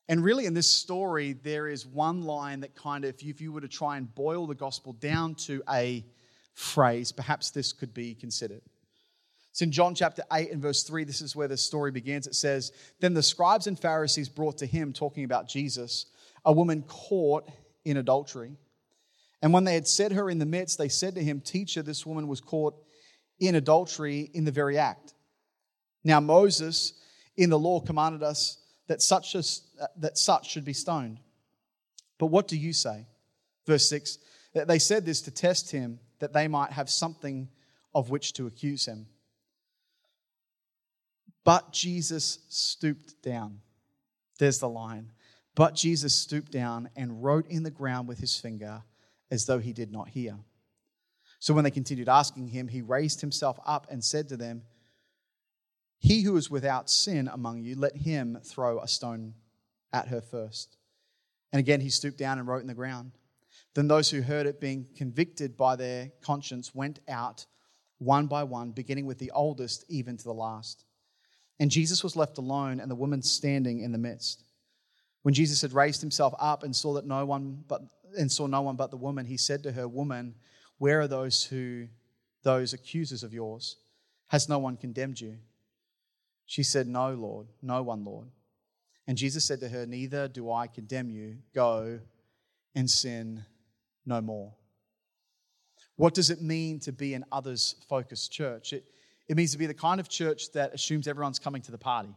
And 0.08 0.24
really, 0.24 0.46
in 0.46 0.54
this 0.54 0.70
story, 0.70 1.34
there 1.34 1.68
is 1.68 1.84
one 1.84 2.22
line 2.22 2.60
that 2.60 2.76
kind 2.76 3.06
of, 3.06 3.16
if 3.24 3.42
you 3.42 3.52
were 3.52 3.62
to 3.62 3.68
try 3.68 3.98
and 3.98 4.14
boil 4.14 4.46
the 4.46 4.54
gospel 4.54 4.94
down 4.94 5.34
to 5.48 5.64
a 5.68 6.06
phrase, 6.54 7.12
perhaps 7.12 7.50
this 7.50 7.74
could 7.74 7.92
be 7.92 8.14
considered. 8.14 8.62
It's 9.50 9.64
in 9.64 9.72
John 9.72 9.96
chapter 9.96 10.22
8 10.32 10.52
and 10.52 10.62
verse 10.62 10.84
3. 10.84 11.06
This 11.06 11.22
is 11.22 11.36
where 11.36 11.48
the 11.48 11.58
story 11.58 11.90
begins. 11.90 12.28
It 12.28 12.36
says, 12.36 12.72
Then 13.00 13.16
the 13.16 13.24
scribes 13.24 13.66
and 13.66 13.80
Pharisees 13.80 14.30
brought 14.30 14.60
to 14.60 14.68
him, 14.68 14.94
talking 14.94 15.24
about 15.24 15.50
Jesus, 15.50 16.06
a 16.46 16.54
woman 16.54 16.84
caught 16.84 17.50
in 17.84 17.98
adultery. 17.98 18.58
And 19.42 19.54
when 19.54 19.64
they 19.64 19.74
had 19.74 19.88
set 19.88 20.12
her 20.12 20.30
in 20.30 20.40
the 20.40 20.46
midst, 20.46 20.78
they 20.78 20.90
said 20.90 21.16
to 21.16 21.24
him, 21.24 21.42
Teacher, 21.42 21.82
this 21.82 22.06
woman 22.06 22.28
was 22.28 22.42
caught 22.42 22.76
in 23.40 23.56
adultery 23.56 24.30
in 24.34 24.46
the 24.46 24.52
very 24.52 24.78
act. 24.78 25.14
Now, 26.04 26.20
Moses 26.20 26.94
in 27.38 27.50
the 27.50 27.58
law 27.58 27.80
commanded 27.80 28.24
us 28.24 28.60
that 28.88 29.02
such, 29.02 29.36
a, 29.36 29.44
that 29.98 30.18
such 30.18 30.52
should 30.52 30.66
be 30.66 30.74
stoned. 30.74 31.20
But 32.20 32.28
what 32.28 32.48
do 32.48 32.58
you 32.58 32.74
say? 32.74 33.08
Verse 33.66 33.88
6 33.90 34.18
that 34.54 34.68
they 34.68 34.80
said 34.80 35.06
this 35.06 35.22
to 35.22 35.32
test 35.32 35.72
him, 35.72 35.98
that 36.20 36.34
they 36.34 36.48
might 36.50 36.72
have 36.74 36.90
something 36.90 37.48
of 37.96 38.10
which 38.10 38.34
to 38.34 38.48
accuse 38.48 38.86
him. 38.86 39.08
But 41.46 41.72
Jesus 41.72 42.40
stooped 42.50 43.22
down. 43.24 43.62
There's 44.40 44.60
the 44.60 44.68
line. 44.68 45.14
But 45.56 45.74
Jesus 45.74 46.14
stooped 46.14 46.52
down 46.52 46.90
and 46.98 47.24
wrote 47.24 47.48
in 47.48 47.64
the 47.64 47.72
ground 47.72 48.10
with 48.10 48.20
his 48.20 48.38
finger 48.38 48.84
as 49.32 49.46
though 49.46 49.60
he 49.60 49.74
did 49.74 49.92
not 49.92 50.10
hear. 50.10 50.38
So 51.40 51.56
when 51.56 51.64
they 51.64 51.72
continued 51.72 52.10
asking 52.10 52.50
him, 52.50 52.68
he 52.68 52.82
raised 52.82 53.22
himself 53.22 53.60
up 53.66 53.88
and 53.90 54.04
said 54.04 54.30
to 54.30 54.38
them, 54.38 54.62
He 55.98 56.22
who 56.22 56.36
is 56.38 56.52
without 56.52 56.90
sin 56.90 57.28
among 57.28 57.64
you, 57.64 57.76
let 57.76 57.96
him 57.96 58.38
throw 58.44 58.80
a 58.80 58.88
stone 58.88 59.34
at 59.92 60.10
her 60.10 60.22
first. 60.22 60.78
And 61.52 61.60
again 61.60 61.82
he 61.82 61.90
stooped 61.90 62.20
down 62.20 62.38
and 62.38 62.48
wrote 62.48 62.62
in 62.62 62.68
the 62.68 62.74
ground. 62.74 63.14
Then 63.74 63.88
those 63.88 64.10
who 64.10 64.22
heard 64.22 64.46
it, 64.46 64.60
being 64.60 64.86
convicted 64.96 65.58
by 65.58 65.76
their 65.76 66.12
conscience, 66.22 66.76
went 66.76 67.00
out 67.08 67.46
one 67.98 68.28
by 68.28 68.44
one, 68.44 68.72
beginning 68.72 69.06
with 69.06 69.20
the 69.20 69.32
oldest 69.32 69.86
even 69.88 70.18
to 70.18 70.24
the 70.24 70.34
last. 70.34 70.86
And 71.60 71.72
Jesus 71.72 72.04
was 72.04 72.16
left 72.16 72.38
alone, 72.38 72.80
and 72.80 72.90
the 72.90 72.96
woman 72.96 73.22
standing 73.22 73.80
in 73.80 73.92
the 73.92 73.98
midst. 73.98 74.44
When 75.22 75.34
Jesus 75.34 75.62
had 75.62 75.74
raised 75.74 76.02
himself 76.02 76.34
up 76.40 76.64
and 76.64 76.76
saw 76.76 76.94
that 76.94 77.06
no 77.06 77.26
one 77.26 77.64
but 77.68 77.82
and 78.18 78.32
saw 78.32 78.48
no 78.48 78.62
one 78.62 78.76
but 78.76 78.92
the 78.92 78.98
woman, 78.98 79.26
he 79.26 79.38
said 79.38 79.64
to 79.64 79.72
her, 79.72 79.88
Woman, 79.88 80.36
where 80.78 81.02
are 81.02 81.08
those 81.08 81.44
who 81.44 81.88
those 82.44 82.74
accusers 82.74 83.24
of 83.24 83.34
yours? 83.34 83.78
Has 84.28 84.50
no 84.50 84.60
one 84.60 84.78
condemned 84.78 85.20
you? 85.20 85.38
She 86.46 86.64
said, 86.64 86.88
No, 86.88 87.14
Lord, 87.14 87.48
no 87.62 87.84
one, 87.84 88.04
Lord. 88.04 88.28
And 89.08 89.18
Jesus 89.18 89.46
said 89.46 89.60
to 89.60 89.70
her, 89.70 89.86
Neither 89.86 90.28
do 90.28 90.52
I 90.52 90.68
condemn 90.68 91.10
you. 91.10 91.38
Go 91.54 92.00
and 92.76 92.90
sin 92.90 93.46
no 94.06 94.22
more. 94.22 94.54
What 95.96 96.14
does 96.14 96.30
it 96.30 96.42
mean 96.42 96.80
to 96.82 96.92
be 96.92 97.14
an 97.14 97.26
others 97.32 97.76
focused 97.88 98.32
church? 98.32 98.74
It, 98.74 98.86
it 99.28 99.38
means 99.38 99.52
to 99.52 99.58
be 99.58 99.68
the 99.68 99.74
kind 99.74 100.00
of 100.00 100.10
church 100.10 100.52
that 100.54 100.74
assumes 100.74 101.08
everyone's 101.08 101.40
coming 101.40 101.62
to 101.64 101.72
the 101.72 101.78
party. 101.78 102.16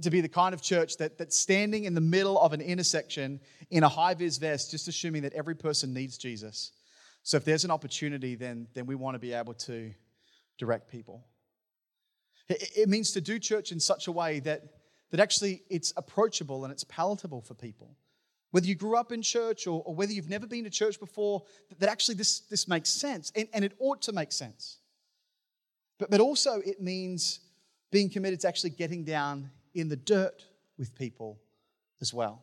To 0.00 0.10
be 0.10 0.22
the 0.22 0.28
kind 0.28 0.54
of 0.54 0.62
church 0.62 0.96
that, 0.96 1.18
that's 1.18 1.36
standing 1.36 1.84
in 1.84 1.94
the 1.94 2.00
middle 2.00 2.38
of 2.38 2.52
an 2.52 2.62
intersection 2.62 3.40
in 3.70 3.82
a 3.82 3.88
high 3.88 4.14
vis 4.14 4.38
vest, 4.38 4.70
just 4.70 4.88
assuming 4.88 5.22
that 5.22 5.34
every 5.34 5.54
person 5.54 5.92
needs 5.92 6.16
Jesus. 6.16 6.72
So 7.22 7.36
if 7.36 7.44
there's 7.44 7.64
an 7.64 7.70
opportunity, 7.70 8.34
then, 8.34 8.68
then 8.72 8.86
we 8.86 8.94
want 8.94 9.14
to 9.16 9.18
be 9.18 9.32
able 9.32 9.54
to 9.54 9.92
direct 10.58 10.90
people. 10.90 11.26
It, 12.48 12.70
it 12.76 12.88
means 12.88 13.12
to 13.12 13.20
do 13.20 13.38
church 13.38 13.70
in 13.70 13.78
such 13.78 14.06
a 14.06 14.12
way 14.12 14.40
that, 14.40 14.62
that 15.10 15.20
actually 15.20 15.62
it's 15.68 15.92
approachable 15.96 16.64
and 16.64 16.72
it's 16.72 16.84
palatable 16.84 17.42
for 17.42 17.54
people 17.54 17.96
whether 18.52 18.66
you 18.66 18.74
grew 18.74 18.96
up 18.96 19.10
in 19.12 19.22
church 19.22 19.66
or, 19.66 19.82
or 19.84 19.94
whether 19.94 20.12
you've 20.12 20.28
never 20.28 20.46
been 20.46 20.64
to 20.64 20.70
church 20.70 21.00
before, 21.00 21.42
that, 21.70 21.80
that 21.80 21.88
actually 21.88 22.14
this, 22.14 22.40
this 22.40 22.68
makes 22.68 22.90
sense. 22.90 23.32
And, 23.34 23.48
and 23.52 23.64
it 23.64 23.72
ought 23.80 24.00
to 24.02 24.12
make 24.12 24.30
sense. 24.30 24.78
But, 25.98 26.10
but 26.10 26.20
also, 26.20 26.60
it 26.64 26.80
means 26.80 27.40
being 27.90 28.10
committed 28.10 28.40
to 28.40 28.48
actually 28.48 28.70
getting 28.70 29.04
down 29.04 29.50
in 29.74 29.88
the 29.88 29.96
dirt 29.96 30.44
with 30.78 30.94
people 30.94 31.38
as 32.00 32.12
well. 32.12 32.42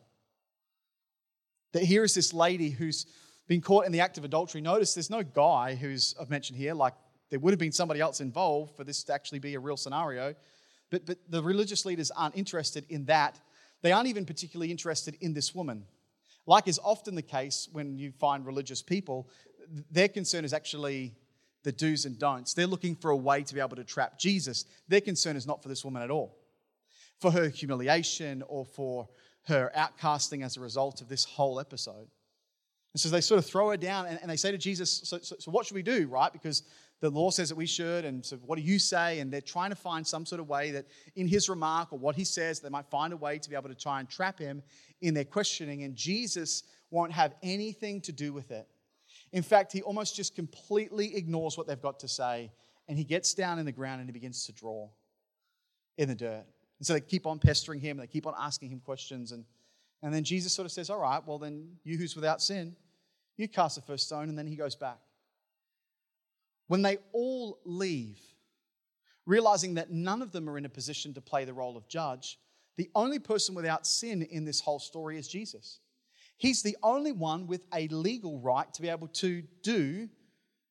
That 1.72 1.84
here 1.84 2.04
is 2.04 2.14
this 2.14 2.32
lady 2.32 2.70
who's 2.70 3.06
been 3.46 3.60
caught 3.60 3.86
in 3.86 3.92
the 3.92 4.00
act 4.00 4.18
of 4.18 4.24
adultery. 4.24 4.60
Notice 4.60 4.94
there's 4.94 5.10
no 5.10 5.22
guy 5.22 5.74
who's 5.74 6.14
I've 6.20 6.30
mentioned 6.30 6.58
here, 6.58 6.74
like 6.74 6.94
there 7.30 7.38
would 7.38 7.52
have 7.52 7.58
been 7.58 7.72
somebody 7.72 8.00
else 8.00 8.20
involved 8.20 8.76
for 8.76 8.84
this 8.84 9.04
to 9.04 9.14
actually 9.14 9.38
be 9.38 9.54
a 9.54 9.60
real 9.60 9.76
scenario. 9.76 10.34
But, 10.90 11.06
but 11.06 11.18
the 11.28 11.42
religious 11.42 11.86
leaders 11.86 12.10
aren't 12.10 12.36
interested 12.36 12.84
in 12.88 13.04
that. 13.06 13.40
They 13.82 13.92
aren't 13.92 14.08
even 14.08 14.24
particularly 14.24 14.70
interested 14.70 15.16
in 15.20 15.32
this 15.32 15.54
woman. 15.54 15.84
Like 16.46 16.66
is 16.66 16.80
often 16.82 17.14
the 17.14 17.22
case 17.22 17.68
when 17.72 17.96
you 17.96 18.12
find 18.12 18.44
religious 18.44 18.82
people, 18.82 19.28
their 19.90 20.08
concern 20.08 20.44
is 20.44 20.52
actually 20.52 21.14
the 21.62 21.72
do's 21.72 22.04
and 22.04 22.18
don'ts. 22.18 22.54
They're 22.54 22.66
looking 22.66 22.96
for 22.96 23.10
a 23.10 23.16
way 23.16 23.42
to 23.42 23.54
be 23.54 23.60
able 23.60 23.76
to 23.76 23.84
trap 23.84 24.18
Jesus. 24.18 24.64
Their 24.88 25.00
concern 25.00 25.36
is 25.36 25.46
not 25.46 25.62
for 25.62 25.68
this 25.68 25.84
woman 25.84 26.02
at 26.02 26.10
all, 26.10 26.36
for 27.20 27.30
her 27.30 27.48
humiliation 27.48 28.42
or 28.48 28.64
for 28.64 29.08
her 29.46 29.70
outcasting 29.76 30.44
as 30.44 30.56
a 30.56 30.60
result 30.60 31.00
of 31.00 31.08
this 31.08 31.24
whole 31.24 31.60
episode. 31.60 32.08
And 32.92 33.00
so 33.00 33.08
they 33.08 33.20
sort 33.20 33.38
of 33.38 33.46
throw 33.46 33.70
her 33.70 33.76
down 33.76 34.06
and, 34.06 34.18
and 34.20 34.30
they 34.30 34.36
say 34.36 34.50
to 34.50 34.58
Jesus, 34.58 35.02
so, 35.04 35.18
so, 35.18 35.36
so, 35.38 35.50
what 35.50 35.66
should 35.66 35.74
we 35.74 35.82
do, 35.82 36.08
right? 36.08 36.32
Because 36.32 36.64
the 37.00 37.10
law 37.10 37.30
says 37.30 37.48
that 37.48 37.54
we 37.54 37.66
should, 37.66 38.04
and 38.04 38.24
so 38.24 38.36
what 38.38 38.56
do 38.56 38.62
you 38.62 38.78
say? 38.78 39.20
And 39.20 39.32
they're 39.32 39.40
trying 39.40 39.70
to 39.70 39.76
find 39.76 40.06
some 40.06 40.26
sort 40.26 40.40
of 40.40 40.48
way 40.48 40.72
that 40.72 40.86
in 41.14 41.26
his 41.26 41.48
remark 41.48 41.92
or 41.92 41.98
what 41.98 42.16
he 42.16 42.24
says, 42.24 42.60
they 42.60 42.68
might 42.68 42.86
find 42.86 43.12
a 43.12 43.16
way 43.16 43.38
to 43.38 43.48
be 43.48 43.56
able 43.56 43.68
to 43.68 43.74
try 43.74 44.00
and 44.00 44.08
trap 44.08 44.38
him 44.38 44.62
in 45.00 45.14
their 45.14 45.24
questioning. 45.24 45.84
And 45.84 45.94
Jesus 45.94 46.64
won't 46.90 47.12
have 47.12 47.34
anything 47.42 48.00
to 48.02 48.12
do 48.12 48.32
with 48.32 48.50
it. 48.50 48.66
In 49.32 49.42
fact, 49.42 49.72
he 49.72 49.82
almost 49.82 50.16
just 50.16 50.34
completely 50.34 51.16
ignores 51.16 51.56
what 51.56 51.66
they've 51.66 51.80
got 51.80 52.00
to 52.00 52.08
say, 52.08 52.50
and 52.88 52.98
he 52.98 53.04
gets 53.04 53.34
down 53.34 53.58
in 53.58 53.64
the 53.64 53.72
ground 53.72 54.00
and 54.00 54.08
he 54.08 54.12
begins 54.12 54.46
to 54.46 54.52
draw 54.52 54.88
in 55.96 56.08
the 56.08 56.14
dirt. 56.14 56.44
And 56.80 56.86
so 56.86 56.94
they 56.94 57.00
keep 57.00 57.26
on 57.26 57.38
pestering 57.38 57.78
him, 57.78 57.98
they 57.98 58.06
keep 58.06 58.26
on 58.26 58.34
asking 58.36 58.70
him 58.70 58.80
questions. 58.80 59.32
And, 59.32 59.44
and 60.02 60.12
then 60.12 60.24
Jesus 60.24 60.52
sort 60.52 60.64
of 60.64 60.72
says, 60.72 60.90
All 60.90 60.98
right, 60.98 61.24
well, 61.24 61.38
then 61.38 61.76
you 61.84 61.98
who's 61.98 62.16
without 62.16 62.42
sin, 62.42 62.74
you 63.36 63.46
cast 63.46 63.76
the 63.76 63.82
first 63.82 64.06
stone, 64.06 64.28
and 64.30 64.36
then 64.36 64.46
he 64.46 64.56
goes 64.56 64.74
back. 64.74 64.98
When 66.68 66.82
they 66.82 66.98
all 67.12 67.60
leave, 67.64 68.18
realizing 69.26 69.74
that 69.74 69.90
none 69.90 70.22
of 70.22 70.32
them 70.32 70.48
are 70.48 70.56
in 70.56 70.64
a 70.64 70.70
position 70.70 71.12
to 71.14 71.20
play 71.20 71.44
the 71.44 71.52
role 71.52 71.76
of 71.76 71.86
judge, 71.86 72.38
the 72.76 72.90
only 72.94 73.18
person 73.18 73.54
without 73.54 73.86
sin 73.86 74.22
in 74.22 74.46
this 74.46 74.60
whole 74.60 74.78
story 74.78 75.18
is 75.18 75.28
Jesus. 75.28 75.80
He's 76.38 76.62
the 76.62 76.76
only 76.82 77.12
one 77.12 77.46
with 77.46 77.66
a 77.74 77.88
legal 77.88 78.38
right 78.38 78.72
to 78.72 78.80
be 78.80 78.88
able 78.88 79.08
to 79.08 79.42
do 79.62 80.08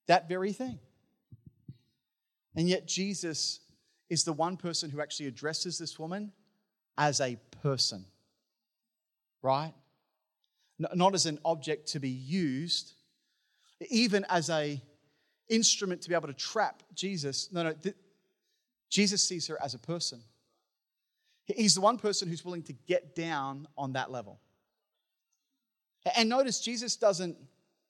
that 0.07 0.27
very 0.27 0.53
thing. 0.53 0.79
And 2.55 2.67
yet, 2.67 2.87
Jesus 2.87 3.59
is 4.09 4.23
the 4.23 4.33
one 4.33 4.57
person 4.57 4.89
who 4.89 5.01
actually 5.01 5.27
addresses 5.27 5.77
this 5.77 5.99
woman 5.99 6.31
as 6.97 7.21
a 7.21 7.37
person, 7.61 8.05
right? 9.41 9.73
Not 10.77 11.13
as 11.13 11.25
an 11.25 11.39
object 11.45 11.89
to 11.89 11.99
be 11.99 12.09
used, 12.09 12.93
even 13.89 14.25
as 14.29 14.49
a 14.49 14.81
instrument 15.49 16.01
to 16.01 16.09
be 16.09 16.15
able 16.15 16.27
to 16.27 16.33
trap 16.33 16.83
Jesus. 16.93 17.49
No, 17.51 17.63
no, 17.63 17.73
th- 17.73 17.95
Jesus 18.89 19.23
sees 19.23 19.47
her 19.47 19.61
as 19.61 19.73
a 19.73 19.79
person. 19.79 20.21
He's 21.45 21.75
the 21.75 21.81
one 21.81 21.97
person 21.97 22.27
who's 22.27 22.45
willing 22.45 22.63
to 22.63 22.73
get 22.73 23.15
down 23.15 23.67
on 23.77 23.93
that 23.93 24.11
level. 24.11 24.39
And 26.15 26.29
notice 26.29 26.59
Jesus 26.59 26.95
doesn't 26.95 27.37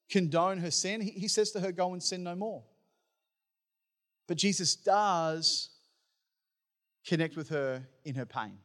condone 0.10 0.58
her 0.60 0.72
sin, 0.72 1.02
he, 1.02 1.12
he 1.12 1.28
says 1.28 1.52
to 1.52 1.60
her, 1.60 1.72
Go 1.72 1.94
and 1.94 2.02
sin 2.02 2.24
no 2.24 2.36
more. 2.36 2.64
But 4.28 4.38
Jesus 4.38 4.76
does 4.76 5.70
connect 7.06 7.36
with 7.36 7.50
her 7.50 7.84
in 8.04 8.16
her 8.16 8.26
pain. 8.26 8.58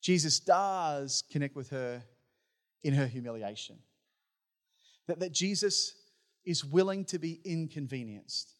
Jesus 0.00 0.40
does 0.40 1.24
connect 1.30 1.56
with 1.56 1.70
her 1.70 2.02
in 2.82 2.94
her 2.94 3.06
humiliation. 3.06 3.76
That, 5.06 5.20
that 5.20 5.32
Jesus 5.32 5.94
is 6.44 6.64
willing 6.64 7.04
to 7.06 7.18
be 7.18 7.40
inconvenienced, 7.44 8.54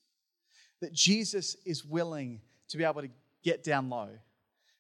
that 0.81 0.93
Jesus 0.93 1.57
is 1.65 1.85
willing 1.85 2.41
to 2.69 2.77
be 2.77 2.85
able 2.85 3.03
to 3.03 3.11
get 3.43 3.65
down 3.65 3.89
low, 3.89 4.09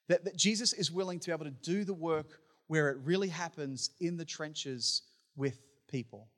that, 0.08 0.24
that 0.24 0.36
Jesus 0.36 0.72
is 0.72 0.90
willing 0.90 1.20
to 1.20 1.26
be 1.26 1.32
able 1.32 1.44
to 1.44 1.50
do 1.50 1.84
the 1.84 1.94
work 1.94 2.40
where 2.66 2.90
it 2.90 2.98
really 3.04 3.28
happens 3.28 3.90
in 4.00 4.16
the 4.16 4.24
trenches 4.24 5.02
with 5.36 5.60
people. 5.88 6.28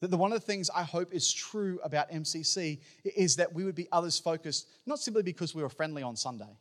That 0.00 0.10
the 0.10 0.16
one 0.16 0.32
of 0.32 0.40
the 0.40 0.46
things 0.46 0.70
I 0.74 0.84
hope 0.84 1.12
is 1.12 1.32
true 1.32 1.80
about 1.82 2.10
MCC 2.10 2.80
is 3.04 3.36
that 3.36 3.52
we 3.52 3.64
would 3.64 3.74
be 3.74 3.88
others 3.90 4.18
focused, 4.18 4.68
not 4.86 5.00
simply 5.00 5.22
because 5.22 5.54
we 5.54 5.62
were 5.62 5.68
friendly 5.68 6.02
on 6.02 6.16
Sunday. 6.16 6.56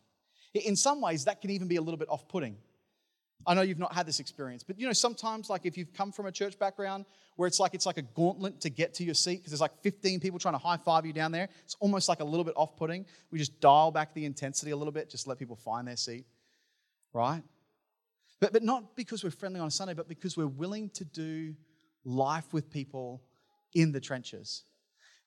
In 0.54 0.76
some 0.76 1.02
ways, 1.02 1.26
that 1.26 1.42
can 1.42 1.52
even 1.52 1.68
be 1.68 1.76
a 1.76 1.82
little 1.82 1.98
bit 1.98 2.10
off 2.10 2.28
putting. 2.28 2.58
I 3.46 3.54
know 3.54 3.62
you've 3.62 3.80
not 3.80 3.94
had 3.94 4.08
this 4.08 4.20
experience, 4.20 4.64
but 4.64 4.80
you 4.80 4.88
know, 4.88 4.94
sometimes, 4.94 5.50
like 5.50 5.66
if 5.66 5.78
you've 5.78 5.94
come 5.94 6.12
from 6.12 6.26
a 6.26 6.32
church 6.32 6.58
background 6.58 7.06
where 7.36 7.48
it's 7.48 7.60
like 7.60 7.76
it's 7.76 7.86
like 7.86 7.98
a 7.98 8.02
gauntlet 8.02 8.60
to 8.62 8.70
get 8.70 8.96
to 8.96 9.04
your 9.04 9.14
seat 9.14 9.38
because 9.38 9.52
there's 9.52 9.62
like 9.62 9.82
15 9.84 10.20
people 10.20 10.40
trying 10.40 10.56
to 10.56 10.58
high 10.58 10.78
five 10.78 11.06
you 11.06 11.14
down 11.14 11.32
there, 11.32 11.48
it's 11.64 11.76
almost 11.80 12.10
like 12.10 12.20
a 12.20 12.26
little 12.26 12.44
bit 12.44 12.56
off 12.58 12.76
putting. 12.76 13.06
We 13.32 13.38
just 13.38 13.60
dial 13.62 13.92
back 13.92 14.14
the 14.14 14.26
intensity 14.26 14.72
a 14.72 14.76
little 14.76 14.92
bit, 14.92 15.10
just 15.10 15.28
let 15.28 15.38
people 15.38 15.56
find 15.56 15.88
their 15.88 15.96
seat, 15.96 16.26
right? 17.14 17.44
But, 18.40 18.54
but 18.54 18.64
not 18.64 18.96
because 18.96 19.24
we're 19.24 19.32
friendly 19.32 19.60
on 19.60 19.68
a 19.68 19.72
Sunday, 19.72 19.94
but 19.94 20.08
because 20.08 20.36
we're 20.36 20.48
willing 20.48 20.90
to 20.92 21.06
do 21.06 21.56
life 22.04 22.54
with 22.54 22.70
people 22.70 23.22
in 23.74 23.92
the 23.92 24.00
trenches. 24.00 24.64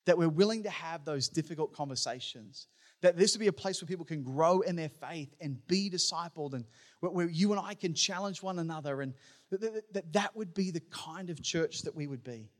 That 0.06 0.18
we're 0.18 0.28
willing 0.28 0.62
to 0.64 0.70
have 0.70 1.04
those 1.04 1.28
difficult 1.28 1.72
conversations. 1.72 2.66
That 3.02 3.16
this 3.16 3.34
would 3.34 3.40
be 3.40 3.46
a 3.46 3.52
place 3.52 3.80
where 3.80 3.86
people 3.86 4.04
can 4.04 4.22
grow 4.22 4.60
in 4.60 4.76
their 4.76 4.88
faith 4.88 5.34
and 5.40 5.66
be 5.66 5.90
discipled 5.90 6.54
and 6.54 6.64
where 7.00 7.28
you 7.28 7.52
and 7.52 7.60
I 7.60 7.74
can 7.74 7.94
challenge 7.94 8.42
one 8.42 8.58
another, 8.58 9.00
and 9.00 9.14
that 9.50 10.12
that 10.12 10.36
would 10.36 10.52
be 10.54 10.70
the 10.70 10.82
kind 10.90 11.30
of 11.30 11.42
church 11.42 11.82
that 11.82 11.94
we 11.94 12.06
would 12.06 12.22
be. 12.22 12.50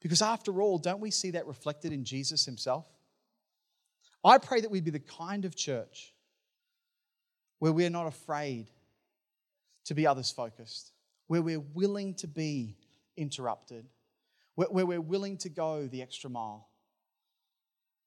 Because 0.00 0.22
after 0.22 0.60
all, 0.60 0.78
don't 0.78 1.00
we 1.00 1.10
see 1.10 1.32
that 1.32 1.46
reflected 1.46 1.92
in 1.92 2.04
Jesus 2.04 2.44
himself? 2.44 2.86
I 4.24 4.38
pray 4.38 4.60
that 4.60 4.70
we'd 4.70 4.84
be 4.84 4.90
the 4.90 5.00
kind 5.00 5.44
of 5.44 5.54
church 5.54 6.12
where 7.58 7.72
we're 7.72 7.90
not 7.90 8.06
afraid 8.06 8.70
to 9.84 9.94
be 9.94 10.06
others 10.06 10.30
focused, 10.30 10.92
where 11.26 11.42
we're 11.42 11.60
willing 11.60 12.14
to 12.14 12.26
be 12.26 12.76
interrupted, 13.16 13.86
where 14.54 14.86
we're 14.86 15.00
willing 15.00 15.38
to 15.38 15.48
go 15.48 15.86
the 15.86 16.02
extra 16.02 16.28
mile. 16.28 16.68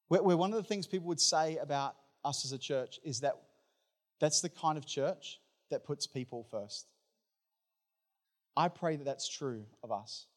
Where 0.07 0.37
one 0.37 0.51
of 0.51 0.57
the 0.57 0.67
things 0.67 0.85
people 0.85 1.07
would 1.07 1.19
say 1.19 1.57
about 1.57 1.95
us 2.23 2.45
as 2.45 2.51
a 2.51 2.57
church 2.57 2.99
is 3.03 3.21
that 3.21 3.35
that's 4.19 4.41
the 4.41 4.49
kind 4.49 4.77
of 4.77 4.85
church 4.85 5.39
that 5.71 5.83
puts 5.83 6.05
people 6.05 6.43
first. 6.51 6.87
I 8.55 8.67
pray 8.69 8.95
that 8.95 9.03
that's 9.03 9.27
true 9.27 9.65
of 9.83 9.91
us. 9.91 10.27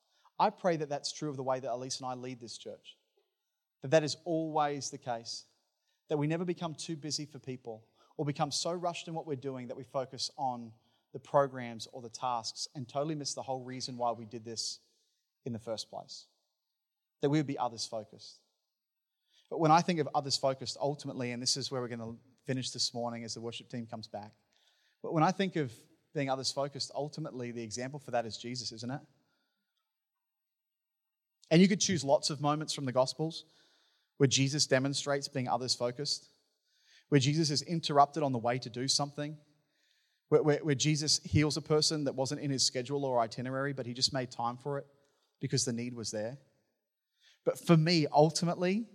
I 0.40 0.50
pray 0.50 0.76
that 0.76 0.88
that's 0.88 1.12
true 1.12 1.28
of 1.28 1.36
the 1.36 1.42
way 1.42 1.60
that 1.60 1.72
Elise 1.72 2.00
and 2.00 2.06
I 2.08 2.14
lead 2.14 2.40
this 2.40 2.56
church. 2.56 2.96
That 3.82 3.90
that 3.90 4.04
is 4.04 4.16
always 4.24 4.90
the 4.90 4.98
case. 4.98 5.44
That 6.08 6.16
we 6.16 6.26
never 6.26 6.44
become 6.44 6.74
too 6.74 6.96
busy 6.96 7.26
for 7.26 7.38
people 7.38 7.84
or 8.16 8.24
become 8.24 8.50
so 8.50 8.72
rushed 8.72 9.08
in 9.08 9.14
what 9.14 9.26
we're 9.26 9.36
doing 9.36 9.68
that 9.68 9.76
we 9.76 9.84
focus 9.84 10.30
on 10.36 10.72
the 11.12 11.18
programs 11.18 11.86
or 11.92 12.02
the 12.02 12.08
tasks 12.08 12.68
and 12.74 12.88
totally 12.88 13.14
miss 13.14 13.34
the 13.34 13.42
whole 13.42 13.62
reason 13.62 13.96
why 13.96 14.12
we 14.12 14.24
did 14.24 14.44
this 14.44 14.80
in 15.48 15.52
the 15.52 15.58
first 15.58 15.90
place. 15.90 16.26
That 17.22 17.30
we 17.30 17.38
would 17.38 17.46
be 17.48 17.58
others 17.58 17.84
focused. 17.84 18.38
But 19.50 19.58
when 19.58 19.72
I 19.72 19.80
think 19.80 19.98
of 19.98 20.08
others 20.14 20.36
focused, 20.36 20.76
ultimately, 20.80 21.32
and 21.32 21.42
this 21.42 21.56
is 21.56 21.70
where 21.70 21.80
we're 21.80 21.88
going 21.88 21.98
to 21.98 22.16
finish 22.46 22.70
this 22.70 22.94
morning 22.94 23.24
as 23.24 23.34
the 23.34 23.40
worship 23.40 23.68
team 23.68 23.86
comes 23.86 24.06
back. 24.06 24.30
But 25.02 25.12
when 25.12 25.24
I 25.24 25.32
think 25.32 25.56
of 25.56 25.72
being 26.14 26.30
others 26.30 26.52
focused, 26.52 26.92
ultimately 26.94 27.50
the 27.50 27.62
example 27.62 27.98
for 27.98 28.12
that 28.12 28.26
is 28.26 28.36
Jesus, 28.36 28.70
isn't 28.72 28.90
it? 28.90 29.00
And 31.50 31.62
you 31.62 31.66
could 31.66 31.80
choose 31.80 32.04
lots 32.04 32.30
of 32.30 32.40
moments 32.40 32.74
from 32.74 32.84
the 32.84 32.92
Gospels 32.92 33.44
where 34.18 34.26
Jesus 34.26 34.66
demonstrates 34.66 35.28
being 35.28 35.48
others 35.48 35.74
focused, 35.74 36.28
where 37.08 37.20
Jesus 37.20 37.50
is 37.50 37.62
interrupted 37.62 38.22
on 38.22 38.32
the 38.32 38.38
way 38.38 38.58
to 38.58 38.68
do 38.68 38.86
something, 38.86 39.36
where, 40.28 40.42
where, 40.42 40.58
where 40.58 40.74
Jesus 40.74 41.20
heals 41.24 41.56
a 41.56 41.62
person 41.62 42.04
that 42.04 42.14
wasn't 42.14 42.40
in 42.40 42.50
his 42.50 42.66
schedule 42.66 43.04
or 43.04 43.20
itinerary, 43.20 43.72
but 43.72 43.86
he 43.86 43.94
just 43.94 44.12
made 44.12 44.30
time 44.30 44.58
for 44.58 44.76
it 44.78 44.86
because 45.40 45.64
the 45.64 45.72
need 45.72 45.94
was 45.94 46.10
there. 46.10 46.38
But 47.44 47.58
for 47.58 47.76
me, 47.76 48.06
ultimately, 48.12 48.86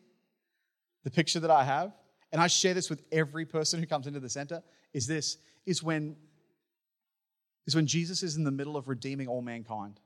the 1.04 1.12
picture 1.12 1.40
that 1.40 1.52
I 1.52 1.64
have, 1.64 1.94
and 2.32 2.42
I 2.42 2.48
share 2.48 2.74
this 2.74 2.90
with 2.90 3.04
every 3.12 3.46
person 3.46 3.80
who 3.80 3.86
comes 3.86 4.08
into 4.08 4.20
the 4.20 4.30
center, 4.30 4.62
is 4.94 5.08
this 5.08 5.38
is 5.66 5.82
when 5.82 6.16
is 7.66 7.76
when 7.76 7.88
Jesus 7.88 8.24
is 8.24 8.36
in 8.36 8.44
the 8.44 8.52
middle 8.52 8.76
of 8.76 8.88
redeeming 8.88 9.28
all 9.28 9.42
mankind. 9.42 10.00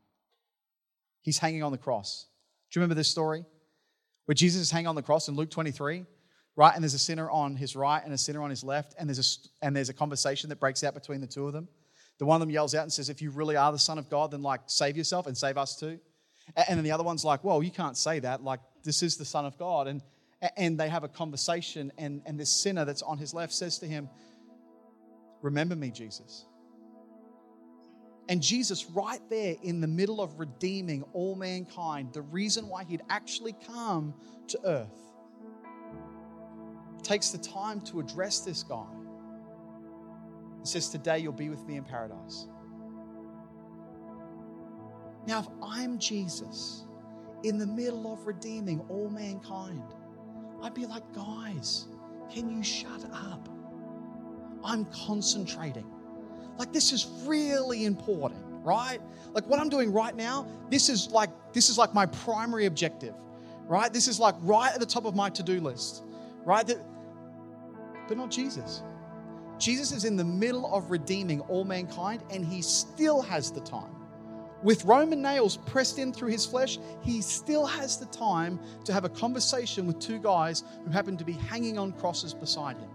He's 1.21 1.39
hanging 1.39 1.63
on 1.63 1.71
the 1.71 1.78
cross. 1.78 2.28
Do 2.69 2.80
you 2.80 2.82
remember 2.82 2.95
this 2.95 3.10
story? 3.10 3.43
Where 4.26 4.36
Jesus 4.36 4.62
is 4.62 4.71
hanging 4.71 4.88
on 4.88 4.95
the 4.95 5.02
cross 5.02 5.28
in 5.28 5.36
Luke 5.36 5.50
23, 5.50 6.06
right? 6.56 6.76
And 6.76 6.84
there's 6.84 6.93
a 6.93 7.00
sinner 7.00 7.30
on 7.32 7.56
his 7.56 7.76
right 7.76 8.04
and 8.04 8.13
a 8.13 8.17
sinner 8.17 8.41
on 8.43 8.50
his 8.50 8.63
left, 8.63 8.93
and 9.00 9.10
there's 9.10 9.50
a, 9.62 9.65
and 9.65 9.76
there's 9.76 9.89
a 9.89 9.93
conversation 9.93 10.50
that 10.50 10.60
breaks 10.60 10.84
out 10.84 10.93
between 10.93 11.21
the 11.21 11.28
two 11.28 11.47
of 11.47 11.54
them. 11.54 11.67
The 12.19 12.26
one 12.26 12.36
of 12.36 12.39
them 12.41 12.50
yells 12.50 12.76
out 12.76 12.84
and 12.84 12.93
says, 12.93 13.10
If 13.10 13.21
you 13.21 13.32
really 13.32 13.56
are 13.56 13.71
the 13.71 13.80
Son 13.80 13.97
of 13.97 14.10
God, 14.10 14.32
then 14.32 14.41
like 14.41 14.62
save 14.67 14.97
yourself 14.97 15.28
and 15.28 15.38
save 15.38 15.58
us 15.58 15.76
too. 15.76 16.00
And 16.55 16.77
then 16.77 16.83
the 16.83 16.91
other 16.91 17.03
one's 17.03 17.25
like, 17.25 17.43
Well, 17.43 17.62
you 17.62 17.71
can't 17.71 17.97
say 17.97 18.19
that. 18.19 18.43
Like, 18.43 18.60
this 18.83 19.03
is 19.03 19.17
the 19.17 19.25
Son 19.25 19.45
of 19.45 19.57
God. 19.57 19.88
And, 19.88 20.01
and 20.55 20.79
they 20.79 20.89
have 20.89 21.03
a 21.03 21.07
conversation, 21.07 21.91
and, 21.97 22.21
and 22.25 22.39
this 22.39 22.49
sinner 22.49 22.86
that's 22.86 23.01
on 23.01 23.17
his 23.17 23.33
left 23.33 23.53
says 23.53 23.79
to 23.79 23.88
him, 23.88 24.10
Remember 25.41 25.75
me, 25.75 25.91
Jesus. 25.91 26.45
And 28.29 28.41
Jesus, 28.41 28.86
right 28.88 29.21
there 29.29 29.55
in 29.63 29.79
the 29.79 29.88
middle 29.88 30.21
of 30.21 30.39
redeeming 30.39 31.03
all 31.13 31.36
mankind, 31.36 32.12
the 32.13 32.21
reason 32.21 32.67
why 32.67 32.83
he'd 32.83 33.01
actually 33.10 33.55
come 33.65 34.13
to 34.47 34.60
earth, 34.65 35.07
takes 37.03 37.29
the 37.29 37.38
time 37.38 37.79
to 37.81 37.99
address 37.99 38.41
this 38.41 38.63
guy. 38.63 38.86
and 40.57 40.67
says, 40.67 40.89
Today 40.89 41.19
you'll 41.19 41.31
be 41.31 41.49
with 41.49 41.65
me 41.65 41.77
in 41.77 41.83
paradise. 41.83 42.47
Now, 45.28 45.40
if 45.40 45.48
I'm 45.62 46.00
Jesus 46.00 46.86
in 47.44 47.58
the 47.58 47.68
middle 47.68 48.12
of 48.12 48.26
redeeming 48.26 48.80
all 48.88 49.10
mankind, 49.10 49.84
I'd 50.63 50.74
be 50.74 50.86
like, 50.86 51.04
Guys, 51.13 51.88
can 52.34 52.50
you 52.50 52.63
shut 52.63 53.04
up? 53.12 53.50
I'm 54.63 54.86
concentrating. 54.86 55.86
Like, 56.58 56.72
this 56.72 56.94
is 56.94 57.08
really 57.26 57.84
important, 57.86 58.42
right? 58.63 59.00
Like, 59.34 59.46
what 59.48 59.60
I'm 59.60 59.70
doing 59.70 59.92
right 59.92 60.16
now, 60.16 60.48
this 60.70 60.88
is 60.88 61.12
like, 61.12 61.30
this 61.54 61.70
is 61.70 61.78
like 61.78 61.94
my 61.94 62.06
primary 62.06 62.66
objective, 62.66 63.13
right? 63.68 63.92
This 63.92 64.08
is 64.08 64.20
like 64.20 64.36
right 64.42 64.74
at 64.74 64.80
the 64.80 64.86
top 64.86 65.06
of 65.06 65.13
my 65.13 65.30
to 65.32 65.44
do 65.44 65.60
list, 65.60 66.04
right? 66.46 66.66
That, 66.66 66.78
but 68.08 68.18
not 68.18 68.32
Jesus. 68.32 68.82
Jesus 69.60 69.92
is 69.92 70.06
in 70.06 70.16
the 70.16 70.24
middle 70.24 70.74
of 70.74 70.90
redeeming 70.90 71.42
all 71.42 71.66
mankind, 71.66 72.24
and 72.32 72.46
he 72.46 72.62
still 72.62 73.22
has 73.22 73.52
the 73.52 73.62
time. 73.62 73.96
With 74.63 74.86
Roman 74.86 75.22
nails 75.22 75.58
pressed 75.58 76.00
in 76.00 76.12
through 76.12 76.30
his 76.30 76.46
flesh, 76.46 76.80
he 77.02 77.22
still 77.22 77.65
has 77.65 77.98
the 77.98 78.08
time 78.08 78.60
to 78.86 78.93
have 78.93 79.06
a 79.06 79.10
conversation 79.10 79.86
with 79.86 80.00
two 80.00 80.20
guys 80.20 80.63
who 80.84 80.91
happen 80.91 81.15
to 81.17 81.24
be 81.24 81.34
hanging 81.34 81.78
on 81.78 81.91
crosses 81.91 82.34
beside 82.34 82.78
him 82.78 82.89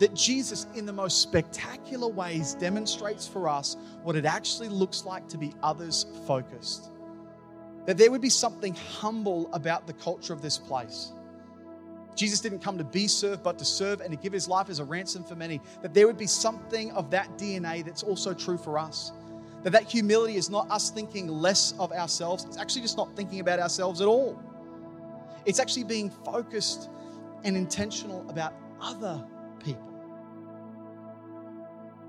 that 0.00 0.14
Jesus, 0.14 0.66
in 0.74 0.86
the 0.86 0.92
most 0.92 1.20
spectacular 1.20 2.08
ways, 2.08 2.54
demonstrates 2.54 3.28
for 3.28 3.48
us 3.48 3.76
what 4.02 4.16
it 4.16 4.24
actually 4.24 4.68
looks 4.68 5.04
like 5.04 5.28
to 5.28 5.38
be 5.38 5.52
others 5.62 6.06
focused. 6.26 6.90
That 7.84 7.98
there 7.98 8.10
would 8.10 8.22
be 8.22 8.30
something 8.30 8.74
humble 8.74 9.52
about 9.52 9.86
the 9.86 9.92
culture 9.92 10.32
of 10.32 10.40
this 10.40 10.56
place. 10.56 11.12
Jesus 12.16 12.40
didn't 12.40 12.60
come 12.60 12.78
to 12.78 12.84
be 12.84 13.06
served, 13.06 13.42
but 13.42 13.58
to 13.58 13.64
serve 13.64 14.00
and 14.00 14.10
to 14.10 14.16
give 14.16 14.32
his 14.32 14.48
life 14.48 14.70
as 14.70 14.78
a 14.78 14.84
ransom 14.84 15.22
for 15.22 15.36
many. 15.36 15.60
That 15.82 15.92
there 15.92 16.06
would 16.06 16.18
be 16.18 16.26
something 16.26 16.90
of 16.92 17.10
that 17.10 17.36
DNA 17.36 17.84
that's 17.84 18.02
also 18.02 18.32
true 18.32 18.56
for 18.56 18.78
us. 18.78 19.12
That 19.62 19.70
that 19.70 19.84
humility 19.84 20.36
is 20.36 20.48
not 20.48 20.70
us 20.70 20.90
thinking 20.90 21.28
less 21.28 21.74
of 21.78 21.92
ourselves, 21.92 22.44
it's 22.44 22.56
actually 22.56 22.82
just 22.82 22.96
not 22.96 23.14
thinking 23.14 23.40
about 23.40 23.58
ourselves 23.58 24.00
at 24.00 24.08
all. 24.08 24.40
It's 25.44 25.58
actually 25.58 25.84
being 25.84 26.10
focused 26.10 26.88
and 27.44 27.56
intentional 27.56 28.28
about 28.28 28.54
other 28.80 29.24
people 29.62 29.90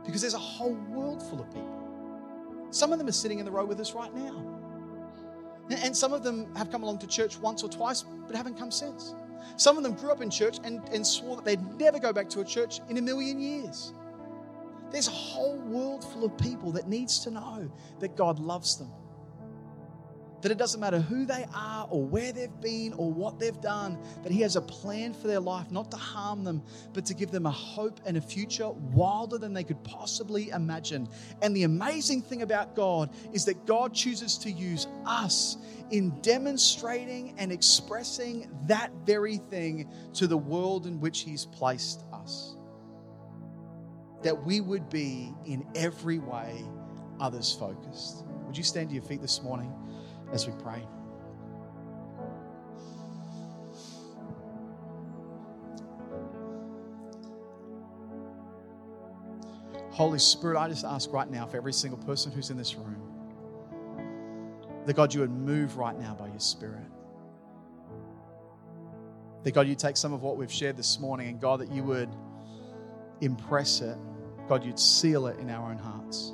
because 0.06 0.22
there's 0.22 0.34
a 0.34 0.40
whole 0.40 0.74
world 0.90 1.22
full 1.22 1.42
of 1.42 1.48
people. 1.48 2.68
Some 2.72 2.92
of 2.92 3.00
them 3.00 3.08
are 3.08 3.14
sitting 3.14 3.40
in 3.40 3.46
the 3.46 3.52
row 3.52 3.66
with 3.66 3.80
us 3.80 3.94
right 3.94 4.14
now. 4.14 4.62
And 5.70 5.96
some 5.96 6.12
of 6.12 6.24
them 6.24 6.54
have 6.56 6.72
come 6.72 6.84
along 6.84 7.00
to 7.00 7.08
church 7.08 7.38
once 7.38 7.64
or 7.64 7.70
twice, 7.70 8.04
but 8.28 8.36
haven't 8.36 8.58
come 8.58 8.72
since. 8.72 9.16
Some 9.58 9.78
of 9.78 9.84
them 9.84 9.94
grew 9.94 10.12
up 10.12 10.22
in 10.22 10.30
church 10.30 10.58
and, 10.64 10.82
and 10.90 11.06
swore 11.06 11.38
that 11.38 11.46
they'd 11.46 11.80
never 11.80 12.00
go 12.00 12.12
back 12.12 12.30
to 12.30 12.42
a 12.42 12.46
church 12.46 12.82
in 12.90 12.98
a 12.98 13.02
million 13.02 13.40
years. 13.40 13.94
There's 14.92 15.08
a 15.08 15.12
whole 15.12 15.58
world 15.58 16.04
full 16.04 16.26
of 16.26 16.38
people 16.38 16.72
that 16.74 16.88
needs 16.88 17.20
to 17.20 17.32
know 17.32 17.72
that 18.00 18.16
God 18.16 18.40
loves 18.40 18.78
them 18.78 18.92
that 20.42 20.52
it 20.52 20.58
doesn't 20.58 20.80
matter 20.80 21.00
who 21.00 21.26
they 21.26 21.46
are 21.54 21.88
or 21.90 22.04
where 22.04 22.32
they've 22.32 22.62
been 22.62 22.94
or 22.94 23.12
what 23.12 23.40
they've 23.40 23.60
done, 23.62 23.98
that 24.24 24.32
He 24.32 24.42
has 24.42 24.56
a 24.56 24.62
plan 24.62 25.14
for 25.14 25.28
their 25.28 25.40
life, 25.40 25.72
not 25.72 25.92
to 25.92 25.98
harm 25.98 26.44
them, 26.44 26.64
but 26.94 27.06
to 27.06 27.14
give 27.14 27.32
them 27.32 27.46
a 27.46 27.52
hope 27.52 28.00
and 28.06 28.18
a 28.18 28.22
future 28.22 28.70
wilder 28.70 29.38
than 29.38 29.54
they 29.54 29.64
could 29.64 29.84
possibly 29.84 30.50
imagine. 30.50 31.08
And 31.42 31.56
the 31.56 31.64
amazing 31.64 32.22
thing 32.22 32.42
about 32.42 32.76
God 32.76 33.12
is 33.34 33.46
that 33.46 33.66
God 33.66 33.94
chooses 33.94 34.38
to 34.40 34.52
use 34.52 34.88
us 35.06 35.58
in 35.92 36.10
demonstrating 36.22 37.36
and 37.38 37.52
expressing 37.52 38.50
that 38.66 38.92
very 39.06 39.38
thing 39.38 39.90
to 40.14 40.28
the 40.28 40.38
world 40.38 40.88
in 40.88 41.00
which 41.00 41.22
He's 41.22 41.46
placed. 41.46 42.04
That 44.24 44.46
we 44.46 44.62
would 44.62 44.90
be 44.90 45.34
in 45.46 45.66
every 45.76 46.20
way 46.20 46.64
others 47.20 47.54
focused. 47.54 48.24
Would 48.46 48.58
you 48.58 48.64
stand 48.64 48.90
to 48.90 48.96
your 48.96 49.04
feet 49.04 49.22
this 49.22 49.42
morning? 49.42 49.74
as 50.34 50.48
we 50.48 50.54
pray. 50.64 50.84
Holy 59.92 60.20
Spirit, 60.20 60.58
I 60.58 60.70
just 60.70 60.86
ask 60.86 61.12
right 61.12 61.30
now 61.30 61.46
for 61.46 61.58
every 61.58 61.74
single 61.74 62.00
person 62.00 62.32
who's 62.32 62.50
in 62.50 62.58
this 62.58 62.76
room 62.76 63.08
that 64.86 64.96
God, 64.96 65.14
you 65.14 65.20
would 65.20 65.32
move 65.32 65.78
right 65.78 65.98
now 66.00 66.16
by 66.16 66.28
your 66.28 66.40
Spirit. 66.40 66.88
That 69.44 69.52
God, 69.52 69.68
you 69.68 69.76
take 69.76 69.96
some 69.96 70.12
of 70.12 70.24
what 70.24 70.38
we've 70.38 70.52
shared 70.52 70.76
this 70.76 71.00
morning 71.00 71.28
and 71.28 71.40
God, 71.40 71.60
that 71.60 71.72
you 71.72 71.84
would 71.84 72.10
impress 73.22 73.82
it. 73.82 73.98
God, 74.48 74.66
you'd 74.66 74.80
seal 74.80 75.28
it 75.28 75.40
in 75.40 75.50
our 75.50 75.72
own 75.72 75.78
hearts. 75.78 76.34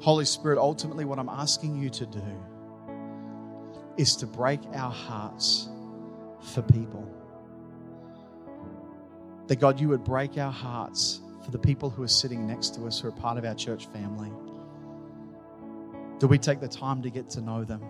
Holy 0.00 0.24
Spirit, 0.24 0.58
ultimately, 0.58 1.04
what 1.04 1.18
I'm 1.18 1.28
asking 1.28 1.76
you 1.76 1.90
to 1.90 2.06
do 2.06 2.22
is 3.96 4.16
to 4.16 4.26
break 4.26 4.60
our 4.74 4.90
hearts 4.90 5.68
for 6.40 6.62
people. 6.62 7.08
That 9.46 9.56
God, 9.56 9.80
you 9.80 9.88
would 9.88 10.04
break 10.04 10.38
our 10.38 10.52
hearts 10.52 11.20
for 11.44 11.50
the 11.50 11.58
people 11.58 11.90
who 11.90 12.02
are 12.02 12.08
sitting 12.08 12.46
next 12.46 12.74
to 12.74 12.86
us, 12.86 13.00
who 13.00 13.08
are 13.08 13.12
part 13.12 13.36
of 13.36 13.44
our 13.44 13.54
church 13.54 13.86
family. 13.88 14.32
Do 16.18 16.26
we 16.26 16.38
take 16.38 16.60
the 16.60 16.68
time 16.68 17.02
to 17.02 17.10
get 17.10 17.28
to 17.30 17.40
know 17.40 17.64
them? 17.64 17.82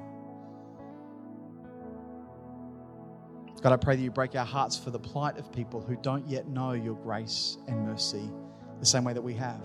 God, 3.64 3.72
I 3.72 3.76
pray 3.78 3.96
that 3.96 4.02
you 4.02 4.10
break 4.10 4.36
our 4.36 4.44
hearts 4.44 4.76
for 4.76 4.90
the 4.90 4.98
plight 4.98 5.38
of 5.38 5.50
people 5.50 5.80
who 5.80 5.96
don't 5.96 6.28
yet 6.28 6.46
know 6.46 6.72
your 6.72 6.96
grace 6.96 7.56
and 7.66 7.86
mercy 7.86 8.30
the 8.78 8.84
same 8.84 9.04
way 9.04 9.14
that 9.14 9.22
we 9.22 9.32
have. 9.32 9.62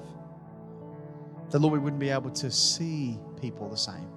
That, 1.50 1.60
Lord, 1.60 1.74
we 1.74 1.80
wouldn't 1.80 2.00
be 2.00 2.10
able 2.10 2.30
to 2.30 2.50
see 2.50 3.20
people 3.42 3.68
the 3.68 3.76
same. 3.76 4.08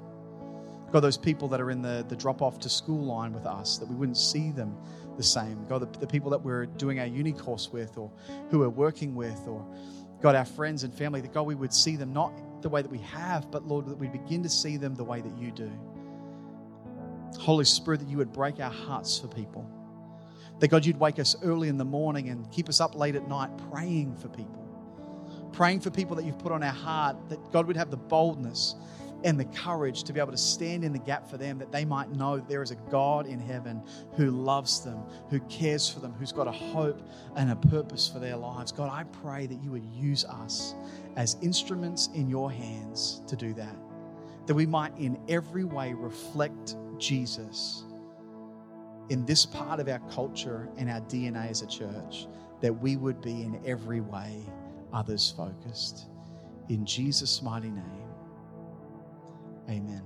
God, 0.92 1.01
those 1.01 1.16
people 1.16 1.49
that 1.49 1.61
are 1.61 1.73
in 1.73 1.83
the, 1.83 2.07
the 2.09 2.14
drop 2.14 2.42
off 2.42 2.61
to 2.61 2.68
school 2.68 3.05
line 3.05 3.33
with 3.33 3.45
us, 3.45 3.79
that 3.79 3.88
we 3.88 3.97
wouldn't 3.97 4.18
see 4.18 4.53
them 4.53 4.77
the 5.16 5.23
same. 5.25 5.66
God, 5.68 5.81
the, 5.81 5.99
the 5.99 6.07
people 6.07 6.31
that 6.31 6.40
we're 6.40 6.66
doing 6.66 7.01
our 7.01 7.07
uni 7.07 7.33
course 7.33 7.71
with 7.73 7.99
or 7.99 8.09
who 8.51 8.61
we're 8.61 8.68
working 8.68 9.16
with, 9.16 9.49
or 9.49 9.66
God, 10.21 10.37
our 10.37 10.45
friends 10.45 10.85
and 10.85 10.95
family, 10.95 11.21
that 11.23 11.33
God, 11.33 11.42
we 11.42 11.57
would 11.57 11.75
see 11.75 11.97
them 11.97 12.12
not 12.12 12.62
the 12.62 12.68
way 12.68 12.83
that 12.83 12.90
we 12.90 12.99
have, 12.99 13.51
but 13.51 13.66
Lord, 13.66 13.87
that 13.87 13.99
we 13.99 14.07
begin 14.07 14.45
to 14.45 14.49
see 14.49 14.77
them 14.77 14.95
the 14.95 15.03
way 15.03 15.21
that 15.21 15.37
you 15.37 15.51
do. 15.51 15.73
Holy 17.38 17.65
Spirit, 17.65 18.00
that 18.00 18.09
you 18.09 18.19
would 18.19 18.33
break 18.33 18.61
our 18.61 18.71
hearts 18.71 19.19
for 19.19 19.27
people. 19.27 19.69
That 20.63 20.69
God, 20.69 20.87
you'd 20.87 21.00
wake 21.00 21.19
us 21.19 21.35
early 21.42 21.67
in 21.67 21.77
the 21.77 21.85
morning 21.85 22.29
and 22.29 22.48
keep 22.52 22.69
us 22.69 22.81
up 22.81 22.94
late 22.94 23.17
at 23.17 23.27
night 23.27 23.50
praying 23.69 24.15
for 24.15 24.29
people 24.29 24.63
praying 25.52 25.81
for 25.81 25.90
people 25.90 26.17
that 26.17 26.25
you've 26.25 26.38
put 26.38 26.52
on 26.52 26.63
our 26.63 26.73
heart, 26.73 27.17
that 27.29 27.52
God 27.52 27.67
would 27.67 27.77
have 27.77 27.90
the 27.90 27.96
boldness 27.96 28.75
and 29.25 29.38
the 29.38 29.44
courage 29.44 30.02
to 30.04 30.13
be 30.13 30.19
able 30.19 30.33
to 30.33 30.38
stand 30.38 30.83
in 30.83 30.92
the 30.92 30.98
gap 30.98 31.29
for 31.29 31.37
them, 31.37 31.58
that 31.58 31.71
they 31.71 31.85
might 31.85 32.10
know 32.10 32.38
there 32.38 32.63
is 32.63 32.71
a 32.71 32.77
God 32.90 33.27
in 33.27 33.38
heaven 33.38 33.83
who 34.17 34.31
loves 34.31 34.81
them, 34.81 35.04
who 35.31 35.38
cares 35.40 35.88
for 35.88 36.00
them, 36.00 36.13
who's 36.13 36.33
got 36.33 36.48
a 36.48 36.52
hope 36.52 37.08
and 37.37 37.50
a 37.50 37.56
purpose 37.56 38.08
for 38.08 38.19
their 38.19 38.37
lives. 38.37 38.73
God, 38.73 38.90
I 38.90 39.04
pray 39.04 39.46
that 39.46 39.63
you 39.63 39.71
would 39.71 39.85
use 39.85 40.25
us 40.25 40.75
as 41.17 41.37
instruments 41.42 42.08
in 42.15 42.29
your 42.29 42.50
hands 42.50 43.23
to 43.29 43.37
do 43.37 43.52
that, 43.54 43.77
that 44.46 44.54
we 44.54 44.67
might 44.67 44.96
in 44.96 45.17
every 45.29 45.65
way 45.65 45.92
reflect 45.92 46.77
Jesus 46.98 47.85
in 49.09 49.25
this 49.27 49.44
part 49.44 49.81
of 49.81 49.88
our 49.88 50.00
culture 50.11 50.69
and 50.77 50.90
our 50.90 51.00
DNA 51.03 51.50
as 51.50 51.63
a 51.63 51.67
church, 51.67 52.27
that 52.61 52.73
we 52.73 52.96
would 52.96 53.21
be 53.21 53.42
in 53.42 53.61
every 53.67 54.00
way 54.00 54.40
others 54.92 55.35
focused. 55.37 56.07
In 56.69 56.87
Jesus' 56.87 57.42
mighty 57.42 57.71
name, 57.71 58.09
amen. 59.69 60.03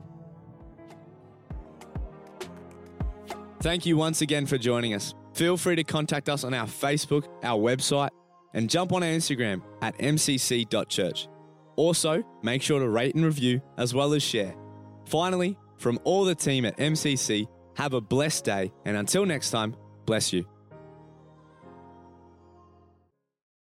Thank 3.60 3.84
you 3.84 3.96
once 3.96 4.22
again 4.22 4.46
for 4.46 4.58
joining 4.58 4.94
us. 4.94 5.14
Feel 5.34 5.56
free 5.56 5.76
to 5.76 5.84
contact 5.84 6.28
us 6.28 6.44
on 6.44 6.54
our 6.54 6.66
Facebook, 6.66 7.26
our 7.42 7.58
website, 7.58 8.10
and 8.54 8.70
jump 8.70 8.92
on 8.92 9.02
our 9.02 9.08
Instagram 9.08 9.60
at 9.82 9.96
mcc.church. 9.98 11.28
Also, 11.76 12.22
make 12.42 12.62
sure 12.62 12.80
to 12.80 12.88
rate 12.88 13.14
and 13.14 13.24
review 13.24 13.60
as 13.76 13.92
well 13.92 14.14
as 14.14 14.22
share. 14.22 14.54
Finally, 15.04 15.58
from 15.76 15.98
all 16.04 16.24
the 16.24 16.34
team 16.34 16.64
at 16.64 16.76
MCC, 16.78 17.46
have 17.76 17.94
a 17.94 18.00
blessed 18.00 18.44
day, 18.44 18.72
and 18.84 18.96
until 18.96 19.24
next 19.24 19.50
time, 19.50 19.76
bless 20.04 20.32
you. 20.32 20.46